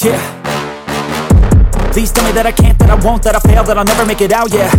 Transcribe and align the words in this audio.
Yeah. 0.00 0.16
Please 1.92 2.08
tell 2.08 2.24
me 2.24 2.32
that 2.32 2.48
I 2.48 2.52
can't, 2.52 2.78
that 2.78 2.88
I 2.88 2.96
won't, 3.04 3.20
that 3.28 3.36
I 3.36 3.40
fail, 3.44 3.60
that 3.68 3.76
I'll 3.76 3.84
never 3.84 4.06
make 4.08 4.24
it 4.24 4.32
out, 4.32 4.48
yeah. 4.48 4.72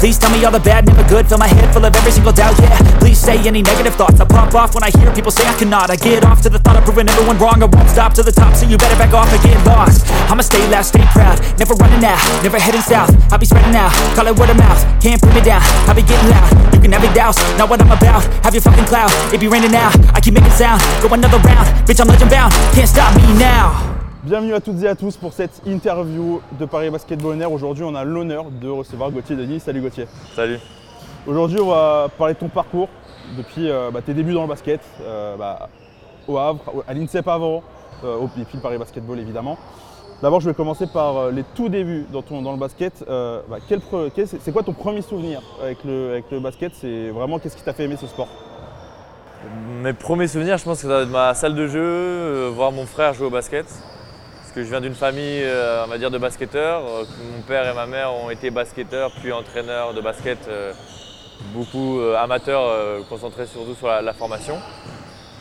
Please 0.00 0.16
tell 0.16 0.32
me 0.32 0.40
all 0.40 0.52
the 0.52 0.60
bad, 0.60 0.88
never 0.88 1.04
good, 1.04 1.28
fill 1.28 1.36
my 1.36 1.48
head 1.48 1.68
full 1.68 1.84
of 1.84 1.92
every 1.92 2.08
single 2.08 2.32
doubt, 2.32 2.56
yeah. 2.56 2.72
Please 2.96 3.20
say 3.20 3.36
any 3.44 3.60
negative 3.60 3.92
thoughts, 3.92 4.20
I 4.20 4.24
pop 4.24 4.54
off 4.56 4.72
when 4.72 4.80
I 4.80 4.88
hear 4.88 5.12
people 5.12 5.28
say 5.28 5.44
I 5.44 5.52
cannot. 5.60 5.90
I 5.90 5.96
get 5.96 6.24
off 6.24 6.40
to 6.42 6.48
the 6.48 6.58
thought 6.58 6.80
of 6.80 6.84
proving 6.84 7.08
everyone 7.12 7.36
wrong, 7.36 7.60
I 7.60 7.68
won't 7.68 7.90
stop 7.92 8.16
to 8.16 8.22
the 8.22 8.32
top, 8.32 8.56
so 8.56 8.64
you 8.64 8.78
better 8.78 8.96
back 8.96 9.12
off 9.12 9.28
and 9.28 9.42
get 9.44 9.52
lost. 9.68 10.08
I'ma 10.32 10.40
stay 10.40 10.64
loud, 10.72 10.88
stay 10.88 11.04
proud, 11.12 11.36
never 11.60 11.74
running 11.76 12.00
out, 12.00 12.16
never 12.40 12.56
heading 12.56 12.80
south. 12.80 13.12
I'll 13.28 13.36
be 13.36 13.44
spreading 13.44 13.76
out, 13.76 13.92
call 14.16 14.24
it 14.28 14.38
word 14.38 14.48
of 14.48 14.56
mouth, 14.56 14.80
can't 14.96 15.20
put 15.20 15.34
me 15.36 15.44
down, 15.44 15.60
I'll 15.84 15.94
be 15.94 16.00
getting 16.00 16.30
loud. 16.32 16.48
You 16.72 16.80
can 16.80 16.92
have 16.96 17.04
your 17.04 17.12
doubts, 17.12 17.36
not 17.60 17.68
what 17.68 17.84
I'm 17.84 17.92
about, 17.92 18.24
have 18.40 18.54
your 18.56 18.64
fucking 18.64 18.88
cloud. 18.88 19.12
It 19.28 19.44
be 19.44 19.48
raining 19.48 19.76
now, 19.76 19.92
I 20.16 20.24
keep 20.24 20.32
making 20.32 20.56
sound, 20.56 20.80
go 21.04 21.12
another 21.12 21.36
round, 21.44 21.68
bitch 21.84 22.00
I'm 22.00 22.08
legend 22.08 22.32
bound, 22.32 22.56
can't 22.72 22.88
stop 22.88 23.12
me 23.12 23.28
now. 23.36 23.93
Bienvenue 24.24 24.54
à 24.54 24.60
toutes 24.60 24.82
et 24.82 24.88
à 24.88 24.94
tous 24.94 25.16
pour 25.16 25.32
cette 25.34 25.60
interview 25.66 26.40
de 26.58 26.64
Paris 26.64 26.88
Basketball 26.90 27.40
Air. 27.40 27.52
Aujourd'hui, 27.52 27.84
on 27.84 27.94
a 27.94 28.04
l'honneur 28.04 28.46
de 28.50 28.68
recevoir 28.68 29.10
Gauthier 29.10 29.36
Denis. 29.36 29.60
Salut 29.60 29.82
Gauthier. 29.82 30.06
Salut. 30.34 30.58
Aujourd'hui, 31.26 31.60
on 31.60 31.68
va 31.68 32.08
parler 32.16 32.32
de 32.34 32.38
ton 32.38 32.48
parcours 32.48 32.88
depuis 33.36 33.68
euh, 33.70 33.90
bah, 33.90 34.00
tes 34.00 34.14
débuts 34.14 34.32
dans 34.32 34.42
le 34.42 34.48
basket, 34.48 34.80
euh, 35.02 35.36
bah, 35.36 35.68
au 36.26 36.38
Havre, 36.38 36.60
à 36.88 36.94
l'INSEP 36.94 37.28
avant, 37.28 37.62
euh, 38.02 38.16
au 38.16 38.28
puis 38.28 38.46
le 38.54 38.60
Paris 38.60 38.78
Basketball 38.78 39.18
évidemment. 39.18 39.58
D'abord, 40.22 40.40
je 40.40 40.48
vais 40.48 40.54
commencer 40.54 40.86
par 40.86 41.16
euh, 41.18 41.30
les 41.30 41.44
tout 41.54 41.68
débuts 41.68 42.06
dans, 42.10 42.22
ton- 42.22 42.40
dans 42.40 42.52
le 42.52 42.58
basket. 42.58 43.04
Bah, 43.06 43.58
quel 43.68 43.80
c'est 44.40 44.52
quoi 44.52 44.62
ton 44.62 44.72
premier 44.72 45.02
souvenir 45.02 45.42
avec 45.62 45.84
le, 45.84 46.12
avec 46.12 46.30
le 46.30 46.40
basket? 46.40 46.72
C'est 46.74 47.10
vraiment 47.10 47.38
qu'est-ce 47.38 47.56
qui 47.56 47.62
t'a 47.62 47.74
fait 47.74 47.84
aimer 47.84 47.96
ce 47.96 48.06
sport? 48.06 48.28
Mes 49.82 49.92
premiers 49.92 50.28
souvenirs, 50.28 50.56
je 50.56 50.64
pense 50.64 50.78
que 50.78 50.82
ça 50.82 50.88
doit 50.88 51.02
être 51.02 51.10
ma 51.10 51.34
salle 51.34 51.54
de 51.54 51.66
jeu, 51.66 52.48
voir 52.48 52.72
mon 52.72 52.86
frère 52.86 53.12
jouer 53.12 53.26
au 53.26 53.30
basket. 53.30 53.66
Que 54.54 54.62
je 54.62 54.68
viens 54.70 54.80
d'une 54.80 54.94
famille, 54.94 55.42
euh, 55.42 55.84
on 55.84 55.88
va 55.88 55.98
dire, 55.98 56.10
de 56.12 56.18
basketteurs. 56.18 56.82
Euh, 56.86 57.04
Mon 57.34 57.42
père 57.42 57.68
et 57.68 57.74
ma 57.74 57.86
mère 57.86 58.14
ont 58.14 58.30
été 58.30 58.50
basketteurs, 58.50 59.10
puis 59.20 59.32
entraîneurs 59.32 59.94
de 59.94 60.00
basket, 60.00 60.38
euh, 60.48 60.72
beaucoup 61.52 62.00
amateurs, 62.16 63.04
concentrés 63.08 63.46
surtout 63.46 63.74
sur 63.74 63.88
la, 63.88 64.00
la 64.00 64.12
formation. 64.12 64.56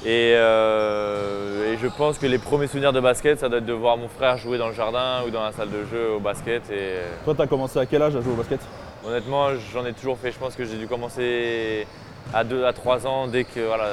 Et, 0.06 0.34
euh, 0.36 1.72
et 1.72 1.78
je 1.78 1.88
pense 1.88 2.18
que 2.18 2.26
les 2.26 2.40
premiers 2.40 2.68
souvenirs 2.68 2.92
de 2.92 3.00
basket, 3.00 3.40
ça 3.40 3.48
doit 3.50 3.60
être 3.60 3.66
de 3.66 3.72
voir 3.74 3.96
mon 3.98 4.10
frère 4.10 4.38
jouer 4.38 4.58
dans 4.58 4.68
le 4.68 4.74
jardin 4.74 5.22
ou 5.26 5.30
dans 5.30 5.44
la 5.44 5.52
salle 5.52 5.70
de 5.70 5.86
jeu 5.86 6.12
au 6.16 6.20
basket. 6.20 6.64
Et 6.72 6.96
Toi, 7.24 7.36
tu 7.36 7.42
as 7.42 7.48
commencé 7.48 7.78
à 7.80 7.86
quel 7.86 8.02
âge 8.02 8.16
à 8.16 8.22
jouer 8.22 8.34
au 8.34 8.36
basket? 8.36 8.60
Honnêtement, 9.06 9.50
j'en 9.72 9.86
ai 9.86 9.94
toujours 9.94 10.18
fait. 10.18 10.32
Je 10.32 10.40
pense 10.40 10.56
que 10.56 10.66
j'ai 10.66 10.76
dû 10.78 10.88
commencer 10.88 11.86
à 12.34 12.44
2 12.44 12.66
à 12.66 12.74
3 12.74 13.06
ans. 13.08 13.28
Dès 13.28 13.44
que, 13.44 13.60
voilà, 13.66 13.86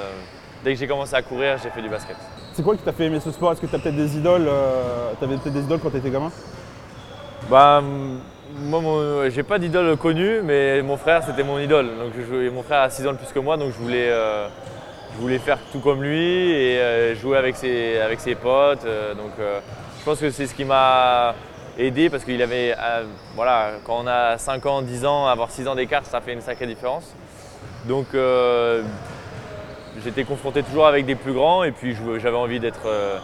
dès 0.65 0.73
que 0.73 0.81
j'ai 0.81 0.89
commencé 0.89 1.15
à 1.15 1.23
courir, 1.23 1.59
j'ai 1.63 1.71
fait 1.71 1.83
du 1.83 1.91
basket. 1.91 2.17
C'est 2.61 2.65
quoi 2.65 2.77
qui 2.77 2.83
t'a 2.83 2.93
fait 2.93 3.07
aimer 3.07 3.21
ce 3.21 3.31
sport? 3.31 3.53
Est-ce 3.53 3.63
que 3.63 3.67
tu 3.67 3.75
as 3.75 3.79
peut-être 3.79 3.97
des 3.97 4.19
idoles 4.19 4.47
euh, 4.47 5.13
T'avais 5.19 5.39
peut-être 5.39 5.55
des 5.55 5.63
idoles 5.63 5.79
quand 5.79 5.89
tu 5.89 5.97
étais 5.97 6.11
gamin? 6.11 6.31
Bah, 7.49 7.83
moi, 8.55 9.31
j'ai 9.31 9.43
pas 9.43 9.59
d'idole 9.59 9.97
connue, 9.97 10.43
mais 10.45 10.83
mon 10.83 10.99
frère, 10.99 11.23
c'était 11.25 11.43
mon 11.43 11.59
idole. 11.59 11.87
Donc, 11.87 12.13
je 12.15 12.23
jouais- 12.23 12.51
mon 12.51 12.63
frère 12.63 12.83
a 12.83 12.91
6 12.91 13.07
ans 13.07 13.13
de 13.13 13.17
plus 13.17 13.33
que 13.33 13.39
moi, 13.39 13.57
donc 13.57 13.73
je 13.73 13.79
voulais, 13.83 14.11
euh, 14.11 14.47
je 15.15 15.21
voulais 15.23 15.39
faire 15.39 15.57
tout 15.73 15.79
comme 15.79 16.03
lui 16.03 16.51
et 16.51 16.79
euh, 16.79 17.15
jouer 17.15 17.39
avec 17.39 17.57
ses, 17.57 17.97
avec 17.99 18.21
ses 18.21 18.35
potes. 18.35 18.85
donc, 19.17 19.33
je 19.39 20.05
pense 20.05 20.19
que 20.21 20.29
c'est 20.31 20.47
ce 20.47 20.55
qui 20.55 20.67
m'a 20.67 21.35
aidé 21.79 22.11
parce 22.11 22.25
qu'il 22.25 22.43
avait, 22.43 22.75
voilà, 23.37 23.71
quand 23.87 24.03
on 24.05 24.07
a 24.07 24.37
5 24.37 24.67
ans, 24.67 24.83
10 24.83 25.07
ans, 25.07 25.27
avoir 25.27 25.51
6 25.51 25.67
ans 25.67 25.75
d'écart, 25.75 26.05
ça 26.05 26.21
fait 26.21 26.35
une 26.35 26.43
sacrée 26.43 26.67
différence. 26.67 27.15
Donc, 27.87 28.09
j'étais 30.03 30.25
confronté 30.25 30.63
toujours 30.63 30.87
avec 30.87 31.07
des 31.07 31.15
plus 31.15 31.33
grands 31.33 31.65
et 31.65 31.73
puis 31.73 31.97
j'avais 32.19 32.37
envie 32.37 32.61
d'être, 32.61 32.87
euh, 32.87 33.19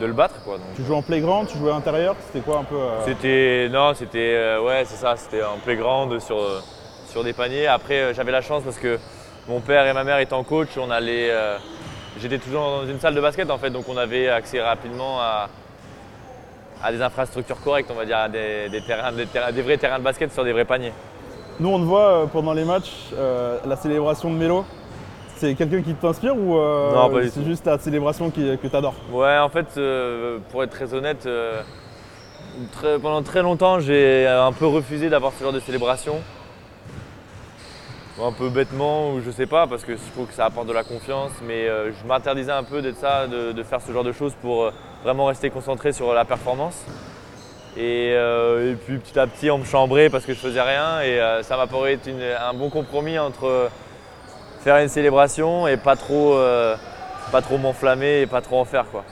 de 0.00 0.06
le 0.06 0.12
battre, 0.12 0.42
quoi. 0.44 0.58
Donc, 0.58 0.66
Tu 0.76 0.82
jouais 0.84 0.96
en 0.96 1.02
playground, 1.02 1.48
tu 1.48 1.56
jouais 1.58 1.70
à 1.70 1.74
l'intérieur 1.74 2.14
C'était 2.26 2.40
quoi 2.44 2.58
un 2.58 2.64
peu 2.64 2.76
euh, 2.76 3.04
c'était 3.04 3.68
non, 3.72 3.94
c'était 3.94 4.34
euh, 4.34 4.60
ouais, 4.62 4.84
c'est 4.84 4.96
ça, 4.96 5.14
c'était 5.16 5.40
un 5.42 5.58
playground 5.64 6.18
sur 6.20 6.38
euh, 6.38 6.60
sur 7.08 7.22
des 7.24 7.32
paniers. 7.32 7.66
Après, 7.66 8.12
j'avais 8.14 8.32
la 8.32 8.40
chance 8.40 8.62
parce 8.64 8.78
que 8.78 8.98
mon 9.48 9.60
père 9.60 9.86
et 9.86 9.92
ma 9.92 10.04
mère 10.04 10.18
étant 10.18 10.42
coach, 10.42 10.70
on 10.78 10.90
allait, 10.90 11.30
j'étais 12.18 12.38
toujours 12.38 12.62
dans 12.62 12.86
une 12.86 12.98
salle 12.98 13.14
de 13.14 13.20
basket 13.20 13.50
en 13.50 13.58
fait, 13.58 13.70
donc 13.70 13.84
on 13.88 13.96
avait 13.96 14.28
accès 14.28 14.60
rapidement 14.60 15.20
à 15.20 15.48
à 16.82 16.92
des 16.92 17.00
infrastructures 17.00 17.60
correctes, 17.62 17.90
on 17.90 17.96
va 17.96 18.04
dire, 18.04 18.18
à 18.18 18.28
des, 18.28 18.68
des 18.68 18.82
terrains, 18.84 19.10
des, 19.12 19.24
terrains- 19.26 19.52
des 19.52 19.62
vrais 19.62 19.78
terrains 19.78 19.98
de 19.98 20.04
basket 20.04 20.30
sur 20.32 20.44
des 20.44 20.52
vrais 20.52 20.66
paniers. 20.66 20.92
Nous, 21.58 21.68
on 21.70 21.78
te 21.78 21.84
voit 21.84 22.26
pendant 22.30 22.52
les 22.52 22.64
matchs, 22.64 22.92
la 23.64 23.76
célébration 23.76 24.30
de 24.30 24.36
Mélo. 24.36 24.64
C'est 25.36 25.54
quelqu'un 25.54 25.82
qui 25.82 25.94
t'inspire 25.94 26.36
ou 26.36 26.56
euh, 26.56 26.92
c'est 27.30 27.44
juste 27.44 27.66
la 27.66 27.78
célébration 27.78 28.30
qui- 28.30 28.56
que 28.56 28.66
tu 28.68 28.76
adores 28.76 28.94
Ouais, 29.12 29.38
en 29.38 29.48
fait, 29.48 29.66
euh, 29.76 30.38
pour 30.50 30.62
être 30.62 30.70
très 30.70 30.94
honnête, 30.94 31.26
euh, 31.26 31.60
très- 32.72 32.98
pendant 32.98 33.22
très 33.22 33.42
longtemps, 33.42 33.80
j'ai 33.80 34.26
un 34.26 34.52
peu 34.52 34.66
refusé 34.66 35.08
d'avoir 35.08 35.32
ce 35.32 35.42
genre 35.42 35.52
de 35.52 35.60
célébration. 35.60 36.14
Un 38.22 38.30
peu 38.30 38.48
bêtement, 38.48 39.10
ou 39.12 39.20
je 39.26 39.30
sais 39.32 39.46
pas, 39.46 39.66
parce 39.66 39.82
que 39.84 39.96
je 39.96 40.12
trouve 40.14 40.26
que 40.28 40.34
ça 40.34 40.44
apporte 40.44 40.68
de 40.68 40.72
la 40.72 40.84
confiance, 40.84 41.32
mais 41.48 41.66
je 41.66 42.06
m'interdisais 42.06 42.52
un 42.52 42.62
peu 42.62 42.80
d'être 42.80 42.96
ça, 42.98 43.26
de, 43.26 43.50
de 43.50 43.62
faire 43.64 43.80
ce 43.80 43.90
genre 43.90 44.04
de 44.04 44.12
choses 44.12 44.34
pour 44.40 44.70
vraiment 45.02 45.24
rester 45.26 45.50
concentré 45.50 45.92
sur 45.92 46.14
la 46.14 46.24
performance. 46.24 46.80
Et, 47.76 48.10
et 48.10 48.74
puis 48.86 48.98
petit 48.98 49.18
à 49.18 49.26
petit, 49.26 49.50
on 49.50 49.58
me 49.58 49.64
chambrait 49.64 50.10
parce 50.10 50.24
que 50.24 50.32
je 50.32 50.38
faisais 50.38 50.62
rien, 50.62 51.00
et 51.02 51.42
ça 51.42 51.56
m'a 51.56 51.66
paru 51.66 51.90
être 51.90 52.06
une- 52.06 52.22
un 52.22 52.54
bon 52.54 52.70
compromis 52.70 53.18
entre 53.18 53.68
faire 54.64 54.78
une 54.78 54.88
célébration 54.88 55.68
et 55.68 55.76
pas 55.76 55.94
trop, 55.94 56.34
euh, 56.34 56.74
pas 57.30 57.42
trop 57.42 57.58
m'enflammer 57.58 58.22
et 58.22 58.26
pas 58.26 58.40
trop 58.40 58.58
en 58.58 58.64
faire. 58.64 58.86
quoi. 58.90 59.04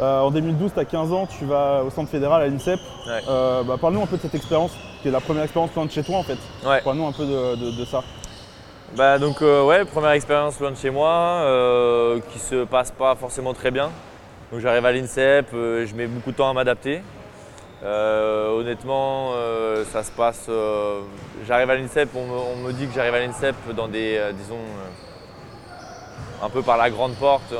Euh, 0.00 0.20
En 0.20 0.30
2012, 0.30 0.72
tu 0.74 0.80
as 0.80 0.84
15 0.84 1.12
ans, 1.12 1.26
tu 1.26 1.44
vas 1.44 1.82
au 1.84 1.90
centre 1.90 2.10
fédéral 2.10 2.42
à 2.42 2.46
l'INSEP. 2.48 2.80
Ouais. 3.06 3.20
Euh, 3.28 3.62
bah, 3.62 3.76
Parle-nous 3.80 4.02
un 4.02 4.06
peu 4.06 4.16
de 4.16 4.22
cette 4.22 4.34
expérience, 4.34 4.72
qui 5.00 5.08
est 5.08 5.10
la 5.12 5.20
première 5.20 5.44
expérience 5.44 5.74
loin 5.74 5.86
de 5.86 5.90
chez 5.90 6.02
toi 6.02 6.16
en 6.18 6.22
fait. 6.24 6.38
Ouais. 6.66 6.80
Parle-nous 6.82 7.06
un 7.06 7.12
peu 7.12 7.24
de, 7.24 7.54
de- 7.56 7.70
de 7.80 7.84
ça. 7.84 8.02
Bah 8.96 9.18
donc 9.20 9.40
ouais, 9.40 9.84
première 9.84 10.10
expérience 10.10 10.58
loin 10.58 10.72
de 10.72 10.76
chez 10.76 10.90
moi, 10.90 11.44
qui 12.32 12.40
se 12.40 12.64
passe 12.64 12.90
pas 12.90 13.14
forcément 13.14 13.54
très 13.54 13.70
bien. 13.70 13.88
Donc 14.50 14.60
j'arrive 14.60 14.84
à 14.84 14.90
l'INSEP, 14.90 15.46
je 15.52 15.94
mets 15.94 16.08
beaucoup 16.08 16.32
de 16.32 16.36
temps 16.36 16.50
à 16.50 16.52
m'adapter. 16.52 17.00
Euh, 17.82 18.50
honnêtement, 18.50 19.32
euh, 19.34 19.84
ça 19.86 20.02
se 20.02 20.10
passe. 20.10 20.46
euh, 20.50 21.00
j'arrive 21.46 21.70
à 21.70 21.76
l'INSEP, 21.76 22.10
on 22.14 22.56
me, 22.56 22.72
dit 22.72 22.86
que 22.86 22.94
j'arrive 22.94 23.14
à 23.14 23.20
l'INSEP 23.20 23.54
dans 23.74 23.88
des, 23.88 24.20
disons, 24.34 24.58
un 26.42 26.48
peu 26.50 26.62
par 26.62 26.76
la 26.76 26.90
grande 26.90 27.14
porte. 27.14 27.54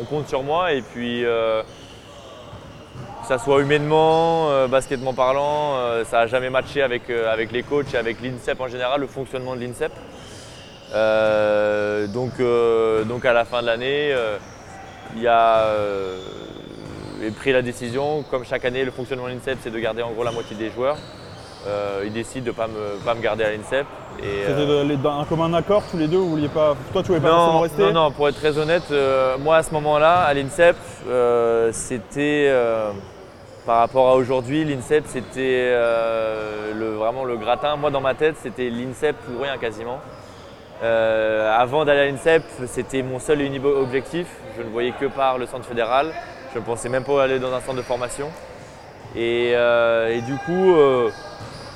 On, 0.00 0.04
compte 0.06 0.26
sur 0.28 0.42
moi 0.42 0.72
et 0.72 0.80
puis 0.80 1.20
que 1.20 1.62
ça 3.28 3.38
soit 3.38 3.60
humainement, 3.60 4.50
euh, 4.50 4.68
basketement 4.68 5.12
parlant, 5.12 5.76
ça 6.04 6.20
n'a 6.20 6.26
jamais 6.26 6.48
matché 6.48 6.80
avec, 6.80 7.08
les 7.08 7.62
coachs 7.62 7.92
et 7.92 7.98
avec 7.98 8.22
l'INSEP 8.22 8.58
en 8.58 8.68
général, 8.68 9.02
le 9.02 9.06
fonctionnement 9.06 9.54
de 9.54 9.60
l'INSEP. 9.60 9.92
Donc, 12.14 12.40
donc 13.06 13.24
à 13.26 13.34
la 13.34 13.44
fin 13.44 13.60
de 13.60 13.66
l'année, 13.66 14.14
il 15.14 15.22
y 15.22 15.28
a 15.28 15.66
j'ai 17.20 17.30
pris 17.30 17.52
la 17.52 17.62
décision, 17.62 18.22
comme 18.30 18.44
chaque 18.44 18.64
année, 18.64 18.84
le 18.84 18.90
fonctionnement 18.90 19.26
de 19.26 19.32
l'INSEP, 19.32 19.58
c'est 19.62 19.70
de 19.72 19.78
garder 19.78 20.02
en 20.02 20.10
gros 20.12 20.24
la 20.24 20.30
moitié 20.30 20.56
des 20.56 20.70
joueurs. 20.70 20.96
Euh, 21.66 22.02
ils 22.06 22.12
décident 22.12 22.44
de 22.46 22.50
ne 22.50 22.54
pas 22.54 22.68
me, 22.68 23.04
pas 23.04 23.14
me 23.14 23.20
garder 23.20 23.44
à 23.44 23.50
l'INSEP. 23.50 23.84
Et, 24.20 24.42
C'était 24.46 24.52
euh, 24.60 24.96
d'un- 24.96 25.18
un 25.20 25.24
commun 25.24 25.52
accord 25.54 25.82
tous 25.90 25.96
les 25.96 26.06
deux, 26.06 26.16
vous 26.16 26.30
vouliez 26.30 26.48
pas. 26.48 26.76
Toi, 26.92 27.02
tu 27.02 27.08
voulais 27.08 27.20
pas 27.20 27.28
non, 27.30 27.60
rester 27.60 27.82
non, 27.82 27.92
non, 27.92 28.10
pour 28.12 28.28
être 28.28 28.36
très 28.36 28.56
honnête, 28.58 28.84
euh, 28.92 29.36
moi 29.38 29.56
à 29.56 29.62
ce 29.62 29.72
moment-là, 29.72 30.20
à 30.22 30.34
l'INSEP, 30.34 30.76
euh, 31.08 31.70
c'était 31.72 32.52
par 33.66 33.78
rapport 33.80 34.08
à 34.08 34.14
aujourd'hui, 34.14 34.64
l'INSEP 34.64 35.04
c'était 35.08 35.72
le- 36.74 36.94
vraiment 36.96 37.24
le 37.24 37.36
gratin. 37.36 37.76
Moi 37.76 37.90
dans 37.90 38.00
ma 38.00 38.14
tête, 38.14 38.36
c'était 38.42 38.70
l'INSEP 38.70 39.16
pour 39.26 39.42
rien 39.42 39.58
quasiment. 39.58 39.98
Avant 40.82 41.84
d'aller 41.84 42.00
à 42.00 42.06
l'INSEP, 42.06 42.44
c'était 42.66 43.02
mon 43.02 43.18
seul 43.18 43.40
et 43.40 43.44
unique 43.46 43.64
objectif. 43.64 44.26
Je 44.56 44.62
ne 44.62 44.68
voyais 44.68 44.92
que 44.98 45.06
par 45.06 45.36
le 45.38 45.46
centre 45.46 45.66
fédéral. 45.66 46.12
Je 46.54 46.58
ne 46.58 46.64
pensais 46.64 46.88
même 46.88 47.04
pas 47.04 47.22
aller 47.22 47.38
dans 47.38 47.52
un 47.52 47.60
centre 47.60 47.76
de 47.76 47.82
formation. 47.82 48.30
Et, 49.14 49.52
euh, 49.54 50.20
du 50.22 50.36
coup, 50.36 50.74
euh, 50.76 51.10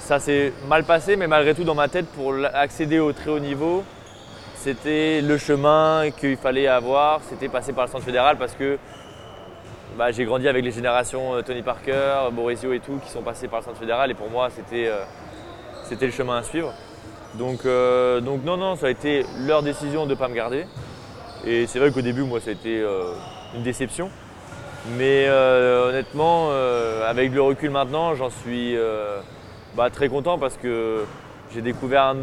ça 0.00 0.19
s'est 0.19 0.52
mal 0.66 0.84
passé, 0.84 1.16
mais 1.16 1.26
malgré 1.26 1.54
tout, 1.54 1.64
dans 1.64 1.74
ma 1.74 1.88
tête, 1.88 2.06
pour 2.06 2.34
accéder 2.54 2.98
au 2.98 3.12
très 3.12 3.30
haut 3.30 3.38
niveau, 3.38 3.84
c'était 4.56 5.20
le 5.20 5.36
chemin 5.36 6.10
qu'il 6.19 6.36
fallait 6.36 6.69
avoir, 6.69 7.20
c'était 7.28 7.48
passer 7.48 7.72
par 7.72 7.84
le 7.84 7.90
centre 7.90 8.04
fédéral 8.04 8.38
parce 8.38 8.54
que 8.54 8.78
bah, 9.98 10.10
j'ai 10.10 10.24
grandi 10.24 10.48
avec 10.48 10.64
les 10.64 10.70
générations 10.70 11.34
euh, 11.34 11.42
Tony 11.42 11.62
Parker, 11.62 12.28
Borisio 12.32 12.72
et 12.72 12.80
tout 12.80 12.98
qui 13.04 13.10
sont 13.10 13.22
passés 13.22 13.48
par 13.48 13.60
le 13.60 13.64
centre 13.66 13.78
fédéral 13.78 14.10
et 14.10 14.14
pour 14.14 14.30
moi 14.30 14.48
c'était 14.50 16.06
le 16.06 16.12
chemin 16.12 16.38
à 16.38 16.42
suivre. 16.42 16.72
Donc, 17.34 17.64
donc 17.64 18.44
non, 18.44 18.56
non, 18.56 18.76
ça 18.76 18.86
a 18.86 18.90
été 18.90 19.26
leur 19.46 19.62
décision 19.62 20.04
de 20.04 20.10
ne 20.10 20.14
pas 20.14 20.28
me 20.28 20.34
garder. 20.34 20.66
Et 21.44 21.66
c'est 21.66 21.78
vrai 21.78 21.90
qu'au 21.90 22.02
début, 22.02 22.22
moi, 22.22 22.40
ça 22.40 22.50
a 22.50 22.52
été 22.52 22.84
une 23.54 23.62
déception. 23.62 24.10
Mais 24.90 25.26
euh, 25.29 25.88
honnêtement, 25.88 26.49
euh, 26.50 27.08
avec 27.08 27.32
le 27.32 27.40
recul 27.40 27.70
maintenant, 27.70 28.14
j'en 28.14 28.31
suis 28.31 28.76
euh, 28.76 29.20
bah, 29.76 29.90
très 29.90 30.08
content 30.08 30.38
parce 30.38 30.56
que 30.56 31.05
j'ai 31.55 31.62
découvert 31.62 32.14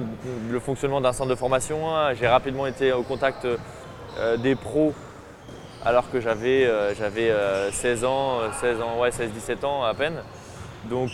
le 0.51 0.59
fonctionnement 0.59 0.99
d'un 0.99 1.13
centre 1.13 1.29
de 1.29 1.35
formation. 1.35 1.79
J'ai 2.19 2.27
rapidement 2.27 2.65
été 2.65 2.91
au 2.91 3.03
contact 3.03 3.47
des 4.39 4.55
pros 4.55 4.93
alors 5.85 6.09
que 6.11 6.19
j'avais 6.19 6.65
euh, 6.65 6.93
j'avais, 6.95 7.29
euh, 7.29 7.71
16 7.71 8.03
ans, 8.03 8.39
euh, 8.41 8.49
16 8.59 8.81
ans, 8.81 8.99
ouais 8.99 9.09
16-17 9.09 9.65
ans 9.65 9.83
à 9.83 9.93
peine. 9.93 10.21
Donc, 10.89 11.11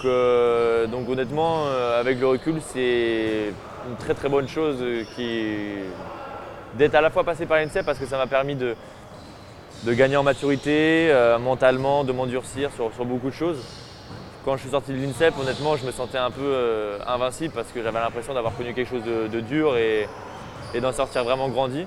donc 0.91 1.09
honnêtement, 1.09 1.65
avec 1.99 2.19
le 2.19 2.27
recul, 2.27 2.61
c'est 2.61 3.51
une 3.89 3.95
très 3.97 4.13
très 4.13 4.29
bonne 4.29 4.47
chose 4.47 4.77
qui 5.15 5.79
d'être 6.75 6.93
à 6.93 7.01
la 7.01 7.09
fois 7.09 7.23
passé 7.23 7.47
par 7.47 7.57
l'INSEP 7.57 7.83
parce 7.83 7.97
que 7.97 8.05
ça 8.05 8.15
m'a 8.15 8.27
permis 8.27 8.53
de, 8.53 8.75
de 9.83 9.93
gagner 9.93 10.17
en 10.17 10.23
maturité, 10.23 11.09
euh, 11.11 11.37
mentalement, 11.37 12.03
de 12.03 12.11
m'endurcir 12.11 12.71
sur, 12.75 12.93
sur 12.93 13.05
beaucoup 13.05 13.29
de 13.29 13.35
choses. 13.35 13.59
Quand 14.43 14.55
je 14.57 14.61
suis 14.61 14.71
sorti 14.71 14.91
de 14.91 14.97
l'INSEP, 14.97 15.33
honnêtement, 15.39 15.75
je 15.75 15.85
me 15.85 15.91
sentais 15.91 16.17
un 16.17 16.31
peu 16.31 16.41
euh, 16.43 16.97
invincible 17.07 17.53
parce 17.53 17.67
que 17.67 17.81
j'avais 17.83 17.99
l'impression 17.99 18.33
d'avoir 18.33 18.55
connu 18.55 18.73
quelque 18.73 18.89
chose 18.89 19.03
de, 19.03 19.27
de 19.27 19.39
dur 19.41 19.77
et, 19.77 20.07
et 20.73 20.81
d'en 20.81 20.91
sortir 20.91 21.23
vraiment 21.23 21.49
grandi. 21.49 21.85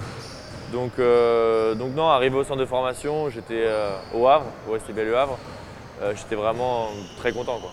Donc, 0.72 0.92
euh, 0.98 1.74
donc 1.74 1.94
non, 1.94 2.08
arrivé 2.08 2.36
au 2.36 2.44
centre 2.44 2.60
de 2.60 2.66
formation, 2.66 3.30
j'étais 3.30 3.64
au 4.12 4.28
Havre, 4.28 4.46
au 4.68 4.78
STB 4.78 4.98
Le 4.98 5.16
Havre. 5.16 5.38
J'étais 6.14 6.36
vraiment 6.36 6.88
très 7.18 7.32
content. 7.32 7.58
Quoi. 7.58 7.70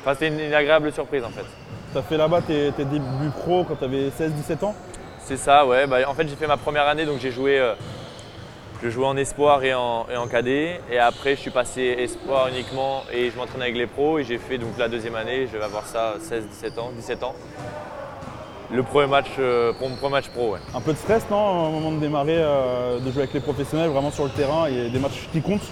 Enfin, 0.00 0.14
c'était 0.14 0.28
une, 0.28 0.40
une 0.40 0.54
agréable 0.54 0.90
surprise 0.92 1.22
en 1.22 1.30
fait. 1.30 1.44
Tu 1.92 1.98
as 1.98 2.02
fait 2.02 2.16
là-bas 2.16 2.40
tes, 2.40 2.72
tes 2.72 2.84
débuts 2.84 3.30
pro 3.36 3.64
quand 3.64 3.76
tu 3.76 3.84
avais 3.84 4.08
16-17 4.08 4.64
ans? 4.64 4.74
C'est 5.18 5.36
ça, 5.36 5.66
ouais. 5.66 5.86
Bah, 5.86 5.98
en 6.08 6.14
fait, 6.14 6.26
j'ai 6.26 6.36
fait 6.36 6.46
ma 6.46 6.56
première 6.56 6.88
année, 6.88 7.04
donc 7.04 7.18
j'ai 7.20 7.30
joué, 7.30 7.60
je 8.82 8.88
jouais 8.88 9.06
en 9.06 9.16
espoir 9.16 9.62
et 9.62 9.74
en, 9.74 10.06
et 10.08 10.30
cadet. 10.30 10.80
Et 10.90 10.98
après, 10.98 11.36
je 11.36 11.40
suis 11.40 11.50
passé 11.50 11.82
espoir 11.98 12.48
uniquement 12.48 13.02
et 13.12 13.30
je 13.30 13.36
m'entraînais 13.36 13.64
avec 13.64 13.76
les 13.76 13.86
pros. 13.86 14.18
Et 14.18 14.24
j'ai 14.24 14.38
fait 14.38 14.58
donc 14.58 14.78
la 14.78 14.88
deuxième 14.88 15.14
année, 15.14 15.46
je 15.46 15.56
vais 15.56 15.64
avoir 15.64 15.86
ça 15.86 16.14
16-17 16.20 16.78
ans, 16.78 16.90
17 16.96 17.22
ans. 17.22 17.34
Le 18.72 18.82
premier 18.84 19.08
match, 19.08 19.26
euh, 19.40 19.72
pour 19.72 19.88
mon 19.88 19.96
premier 19.96 20.12
match 20.12 20.28
pro. 20.28 20.54
Un 20.74 20.80
peu 20.80 20.92
de 20.92 20.98
stress, 20.98 21.24
non, 21.28 21.68
au 21.68 21.70
moment 21.72 21.90
de 21.90 21.98
démarrer, 21.98 22.36
euh, 22.38 23.00
de 23.00 23.10
jouer 23.10 23.22
avec 23.22 23.34
les 23.34 23.40
professionnels, 23.40 23.90
vraiment 23.90 24.12
sur 24.12 24.24
le 24.24 24.30
terrain, 24.30 24.64
a 24.66 24.70
des 24.70 24.98
matchs 25.00 25.28
qui 25.32 25.42
comptent? 25.42 25.68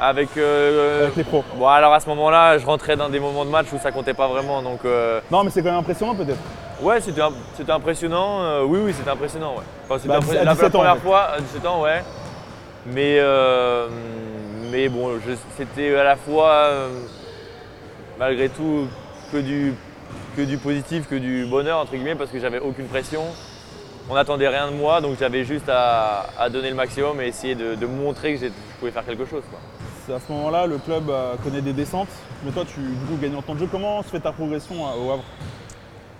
Avec, 0.00 0.30
euh, 0.38 1.02
avec 1.04 1.16
les 1.16 1.24
pros. 1.24 1.44
Bon, 1.56 1.66
alors 1.66 1.92
à 1.92 2.00
ce 2.00 2.08
moment-là, 2.08 2.56
je 2.56 2.64
rentrais 2.64 2.96
dans 2.96 3.10
des 3.10 3.20
moments 3.20 3.44
de 3.44 3.50
match 3.50 3.66
où 3.72 3.78
ça 3.78 3.92
comptait 3.92 4.14
pas 4.14 4.28
vraiment. 4.28 4.62
Donc, 4.62 4.80
euh, 4.84 5.20
Non, 5.30 5.44
mais 5.44 5.50
c'est 5.50 5.60
quand 5.62 5.68
même 5.70 5.78
impressionnant 5.80 6.14
peut-être. 6.14 6.38
ouais, 6.80 7.00
c'était 7.02 7.20
impressionnant. 7.72 8.40
euh, 8.42 8.62
oui, 8.64 8.78
oui, 8.84 8.94
c'était 8.96 9.10
impressionnant. 9.10 9.54
Ouais. 9.56 9.64
Enfin, 9.84 9.96
c'était 9.98 10.08
Bah, 10.08 10.20
impré- 10.20 10.34
la, 10.36 10.44
la 10.44 10.54
17 10.54 10.74
ans, 10.74 10.78
première 10.78 10.98
fois, 10.98 11.20
à 11.36 11.40
17 11.40 11.66
ans, 11.66 11.82
ouais. 11.82 12.02
Mais, 12.86 13.18
euh, 13.18 13.88
mais 14.72 14.88
bon, 14.88 15.18
je- 15.26 15.34
c'était 15.58 15.94
à 15.96 16.04
la 16.04 16.16
fois, 16.16 16.70
malgré 18.18 18.48
tout, 18.48 18.86
que 19.32 19.36
du, 19.36 19.74
que 20.36 20.42
du 20.42 20.56
positif, 20.56 21.08
que 21.08 21.14
du 21.14 21.44
bonheur, 21.44 21.78
entre 21.78 21.92
guillemets, 21.92 22.14
parce 22.14 22.30
que 22.30 22.38
j'avais 22.40 22.58
aucune 22.58 22.86
pression. 22.86 23.22
On 24.08 24.14
n'attendait 24.14 24.48
rien 24.48 24.68
de 24.70 24.74
moi, 24.76 25.00
donc 25.00 25.16
j'avais 25.20 25.44
juste 25.44 25.68
à, 25.68 26.24
à 26.38 26.48
donner 26.48 26.70
le 26.70 26.74
maximum 26.74 27.20
et 27.20 27.26
essayer 27.26 27.54
de, 27.54 27.74
de 27.76 27.86
montrer 27.86 28.34
que 28.34 28.46
je 28.46 28.50
pouvais 28.80 28.90
faire 28.90 29.04
quelque 29.04 29.26
chose. 29.26 29.42
quoi. 29.50 29.60
À 30.08 30.18
ce 30.18 30.32
moment-là, 30.32 30.66
le 30.66 30.78
club 30.78 31.10
euh, 31.10 31.34
connaît 31.44 31.60
des 31.60 31.74
descentes, 31.74 32.08
mais 32.44 32.50
toi 32.50 32.64
tu 32.64 32.80
du 32.80 33.06
coup, 33.06 33.16
gagnes 33.20 33.36
en 33.36 33.42
temps 33.42 33.54
de 33.54 33.60
jeu. 33.60 33.68
Comment 33.70 34.02
se 34.02 34.08
fait 34.08 34.20
ta 34.20 34.32
progression 34.32 34.74
euh, 34.74 35.06
au 35.06 35.10
Havre? 35.10 35.24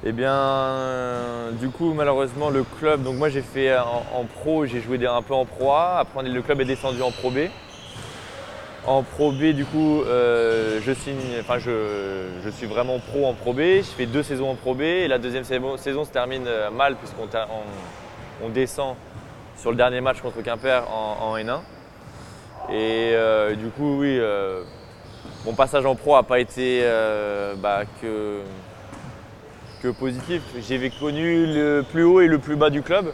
Eh 0.05 0.12
bien, 0.12 0.32
euh, 0.32 1.50
du 1.53 1.71
coup, 1.71 1.93
malheureusement, 1.94 2.50
le 2.50 2.62
club, 2.62 3.03
donc 3.03 3.17
moi 3.17 3.31
j'ai 3.31 3.43
fait 3.43 3.77
en, 3.79 4.25
pro, 4.25 4.67
j'ai 4.67 4.81
joué 4.81 5.05
un 5.06 5.23
peu 5.23 5.35
en 5.35 5.44
pro 5.44 5.73
A, 5.73 5.99
après 5.99 6.23
le 6.23 6.43
club 6.43 6.61
est 6.61 6.67
descendu 6.67 7.03
en 7.03 7.11
pro 7.11 7.31
B. 7.31 7.49
En 8.87 9.03
pro 9.03 9.32
B, 9.32 9.53
du 9.53 9.65
coup, 9.65 10.03
je 10.06 10.93
signe, 10.94 11.17
enfin, 11.41 11.59
je, 11.59 12.27
je 12.44 12.50
suis 12.50 12.67
vraiment 12.67 12.99
pro 12.99 13.27
en 13.27 13.35
pro 13.35 13.53
B. 13.53 13.59
Je 13.59 13.93
fais 13.97 14.06
deux 14.06 14.23
saisons 14.23 14.50
en 14.50 14.55
pro 14.55 14.75
B 14.75 14.82
et 14.82 15.09
la 15.09 15.19
deuxième 15.19 15.44
saison, 15.44 15.77
se 15.77 16.11
termine 16.11 16.49
mal 16.75 16.97
puisqu'on 16.97 17.29
on, 18.43 18.49
descend 18.49 18.94
sur 19.59 19.71
le 19.71 19.77
dernier 19.77 20.00
match 20.00 20.21
contre 20.21 20.43
Quimper 20.43 20.82
en 20.91 21.37
N1. 21.37 21.61
Et 22.68 23.12
euh, 23.14 23.54
du 23.56 23.68
coup, 23.70 23.98
oui, 24.00 24.16
euh, 24.18 24.62
mon 25.44 25.54
passage 25.54 25.86
en 25.86 25.94
pro 25.94 26.14
n'a 26.16 26.22
pas 26.22 26.38
été 26.38 26.80
euh, 26.82 27.54
bah, 27.56 27.82
que, 28.00 28.42
positif. 29.98 30.42
J'ai 30.60 30.90
connu 30.90 31.46
le 31.46 31.82
plus 31.90 32.04
haut 32.04 32.20
et 32.20 32.28
le 32.28 32.38
plus 32.38 32.56
bas 32.56 32.70
du 32.70 32.82
club, 32.82 33.12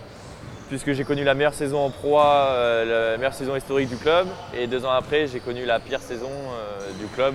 puisque 0.69 0.93
j'ai 0.93 1.05
connu 1.05 1.25
la 1.25 1.35
meilleure 1.35 1.55
saison 1.55 1.79
en 1.79 1.91
pro 1.91 2.19
la 2.19 3.17
meilleure 3.17 3.33
saison 3.35 3.57
historique 3.57 3.89
du 3.89 3.97
club, 3.97 4.27
et 4.55 4.67
deux 4.67 4.85
ans 4.85 4.91
après, 4.91 5.27
j'ai 5.27 5.41
connu 5.41 5.65
la 5.65 5.79
pire 5.79 6.01
saison 6.01 6.31
du 6.99 7.07
club. 7.07 7.35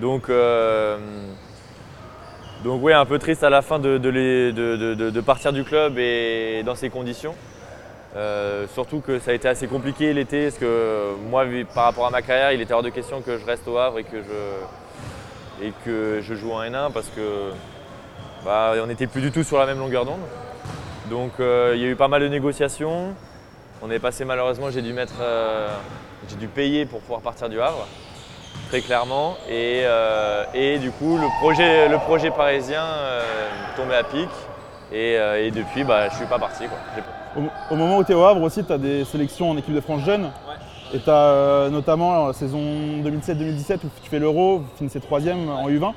Donc, 0.00 0.30
donc 2.62 2.80
oui, 2.84 2.92
un 2.92 3.06
peu 3.06 3.18
triste 3.18 3.42
à 3.42 3.50
la 3.50 3.62
fin 3.62 3.78
de- 3.78 3.98
de 3.98 5.20
partir 5.22 5.52
du 5.52 5.64
club 5.64 5.98
et 5.98 6.62
dans 6.64 6.74
ces 6.74 6.90
conditions. 6.90 7.34
Euh, 8.16 8.66
surtout 8.72 9.00
que 9.00 9.18
ça 9.18 9.32
a 9.32 9.34
été 9.34 9.48
assez 9.48 9.66
compliqué 9.66 10.12
l'été, 10.14 10.44
parce 10.44 10.58
que 10.58 11.14
moi, 11.28 11.44
par 11.74 11.84
rapport 11.84 12.06
à 12.06 12.10
ma 12.10 12.22
carrière, 12.22 12.52
il 12.52 12.60
était 12.60 12.72
hors 12.72 12.82
de 12.82 12.88
question 12.88 13.20
que 13.20 13.38
je 13.38 13.44
reste 13.44 13.68
au 13.68 13.76
Havre 13.76 13.98
et 13.98 14.04
que 14.04 14.22
je, 16.22 16.34
joue 16.34 16.52
en 16.52 16.62
N1 16.62 16.92
parce 16.92 17.08
que 17.08 17.50
bah, 18.44 18.72
on 18.82 18.86
n'était 18.86 19.06
plus 19.06 19.20
du 19.20 19.30
tout 19.30 19.42
sur 19.42 19.58
la 19.58 19.66
même 19.66 19.78
longueur 19.78 20.04
d'onde. 20.04 20.20
Donc 21.10 21.32
euh, 21.40 21.72
il 21.74 21.82
y 21.82 21.84
a 21.84 21.88
eu 21.88 21.96
pas 21.96 22.08
mal 22.08 22.22
de 22.22 22.28
négociations. 22.28 23.14
On 23.82 23.90
est 23.90 23.98
passé 23.98 24.24
malheureusement, 24.24 24.70
j'ai 24.70 24.82
dû 24.82 24.92
mettre, 24.92 25.20
euh, 25.20 25.68
j'ai 26.28 26.36
dû 26.36 26.48
payer 26.48 26.86
pour 26.86 27.00
pouvoir 27.00 27.20
partir 27.20 27.48
du 27.48 27.60
Havre, 27.60 27.86
très 28.70 28.80
clairement. 28.80 29.36
Et, 29.48 29.84
du 30.80 30.90
coup, 30.92 31.18
le 31.18 31.98
projet, 31.98 32.30
parisien 32.30 32.84
tombait 33.76 33.96
à 33.96 34.02
pic. 34.02 34.28
Et, 34.92 35.50
depuis, 35.50 35.84
bah, 35.84 36.08
je 36.08 36.16
suis 36.16 36.26
pas 36.26 36.38
parti. 36.38 36.64
Au, 37.38 37.74
au 37.74 37.76
moment 37.76 37.98
où 37.98 38.04
tu 38.04 38.12
es 38.12 38.14
au 38.14 38.24
Havre 38.24 38.42
aussi, 38.42 38.64
tu 38.64 38.72
as 38.72 38.78
des 38.78 39.04
sélections 39.04 39.50
en 39.50 39.56
équipe 39.56 39.74
de 39.74 39.80
France 39.80 40.02
jeune. 40.04 40.30
Et 40.92 40.98
tu 40.98 41.10
as 41.10 41.68
notamment 41.70 42.28
la 42.28 42.32
saison 42.32 42.58
2017-2017 43.04 43.74
où 43.84 43.90
tu 44.02 44.08
fais 44.10 44.18
l'Euro, 44.18 44.58
vous 44.58 44.66
finissez 44.76 45.00
troisième 45.00 45.48
en 45.48 45.68
U20. 45.68 45.92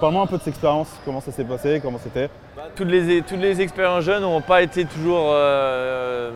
Parle-moi 0.00 0.22
un 0.22 0.26
peu 0.26 0.36
de 0.36 0.42
cette 0.42 0.48
expérience, 0.48 0.88
comment 1.04 1.20
ça 1.20 1.32
s'est 1.32 1.44
passé, 1.44 1.80
comment 1.82 1.98
c'était? 1.98 2.28
Toutes 2.76 2.88
les, 2.88 3.22
toutes 3.22 3.40
les 3.40 3.60
expériences 3.60 4.04
jeunes 4.04 4.22
n'ont 4.22 4.42
pas 4.42 4.62
été 4.62 4.84
toujours, 4.84 5.30
euh, 5.32 6.30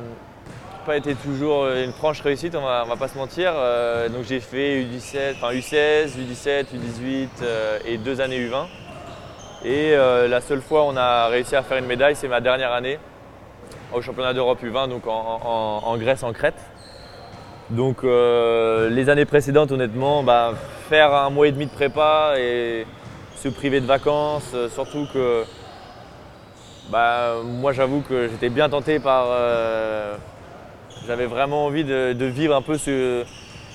pas 0.86 0.96
été 0.96 1.14
toujours 1.14 1.68
une 1.68 1.92
franche 1.92 2.22
réussite, 2.22 2.56
on 2.56 2.62
va, 2.62 2.82
on 2.84 2.88
va 2.88 2.96
pas 2.96 3.08
se 3.08 3.16
mentir. 3.16 3.52
Euh, 3.54 4.08
donc 4.08 4.24
j'ai 4.24 4.40
fait 4.40 4.82
U17, 4.82 5.34
enfin 5.36 5.52
U16, 5.52 6.16
U17, 6.16 6.64
U18 6.74 7.28
euh, 7.42 7.78
et 7.84 7.98
deux 7.98 8.20
années 8.20 8.40
U20. 8.40 8.64
Et 9.64 9.92
euh, 9.92 10.26
la 10.26 10.40
seule 10.40 10.62
fois 10.62 10.82
où 10.82 10.86
on 10.86 10.96
a 10.96 11.28
réussi 11.28 11.54
à 11.54 11.62
faire 11.62 11.78
une 11.78 11.86
médaille, 11.86 12.16
c'est 12.16 12.26
ma 12.26 12.40
dernière 12.40 12.72
année 12.72 12.98
au 13.94 14.00
championnat 14.02 14.32
d'Europe 14.34 14.62
U20, 14.62 14.88
donc 14.88 15.06
en, 15.06 15.40
en- 15.44 15.82
en 15.88 15.96
Grèce, 15.98 16.22
en 16.22 16.32
Crète. 16.32 16.60
Donc 17.70 18.04
euh, 18.04 18.90
les 18.90 19.08
années 19.08 19.24
précédentes, 19.24 19.70
honnêtement, 19.72 20.22
bah, 20.22 20.52
faire 20.88 21.14
un 21.14 21.30
mois 21.30 21.46
et 21.48 21.52
demi 21.52 21.66
de 21.66 21.70
prépa 21.70 22.34
et 22.38 22.86
se 23.36 23.48
priver 23.48 23.80
de 23.80 23.86
vacances, 23.86 24.50
euh, 24.54 24.68
surtout 24.68 25.06
que 25.12 25.44
bah, 26.90 27.36
moi 27.44 27.72
j'avoue 27.72 28.00
que 28.02 28.28
j'étais 28.28 28.48
bien 28.50 28.68
tenté 28.68 28.98
par. 28.98 29.26
euh, 29.30 30.16
J'avais 31.06 31.26
vraiment 31.26 31.66
envie 31.66 31.84
de, 31.84 32.12
de 32.12 32.24
vivre 32.26 32.54
un 32.54 32.62
peu 32.62 32.76
ce. 32.78 33.24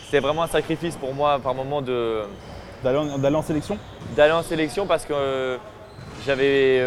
C'était 0.05 0.19
vraiment 0.19 0.43
un 0.43 0.47
sacrifice 0.47 0.95
pour 0.95 1.13
moi 1.13 1.39
par 1.39 1.53
moment 1.53 1.81
de, 1.81 2.21
D'aller 2.83 2.97
en, 3.35 3.41
sélection? 3.41 3.77
d'aller 4.15 4.31
en 4.31 4.43
sélection 4.43 4.85
parce 4.85 5.03
que 5.05 5.11
euh, 5.13 5.57
j'avais 6.25 6.79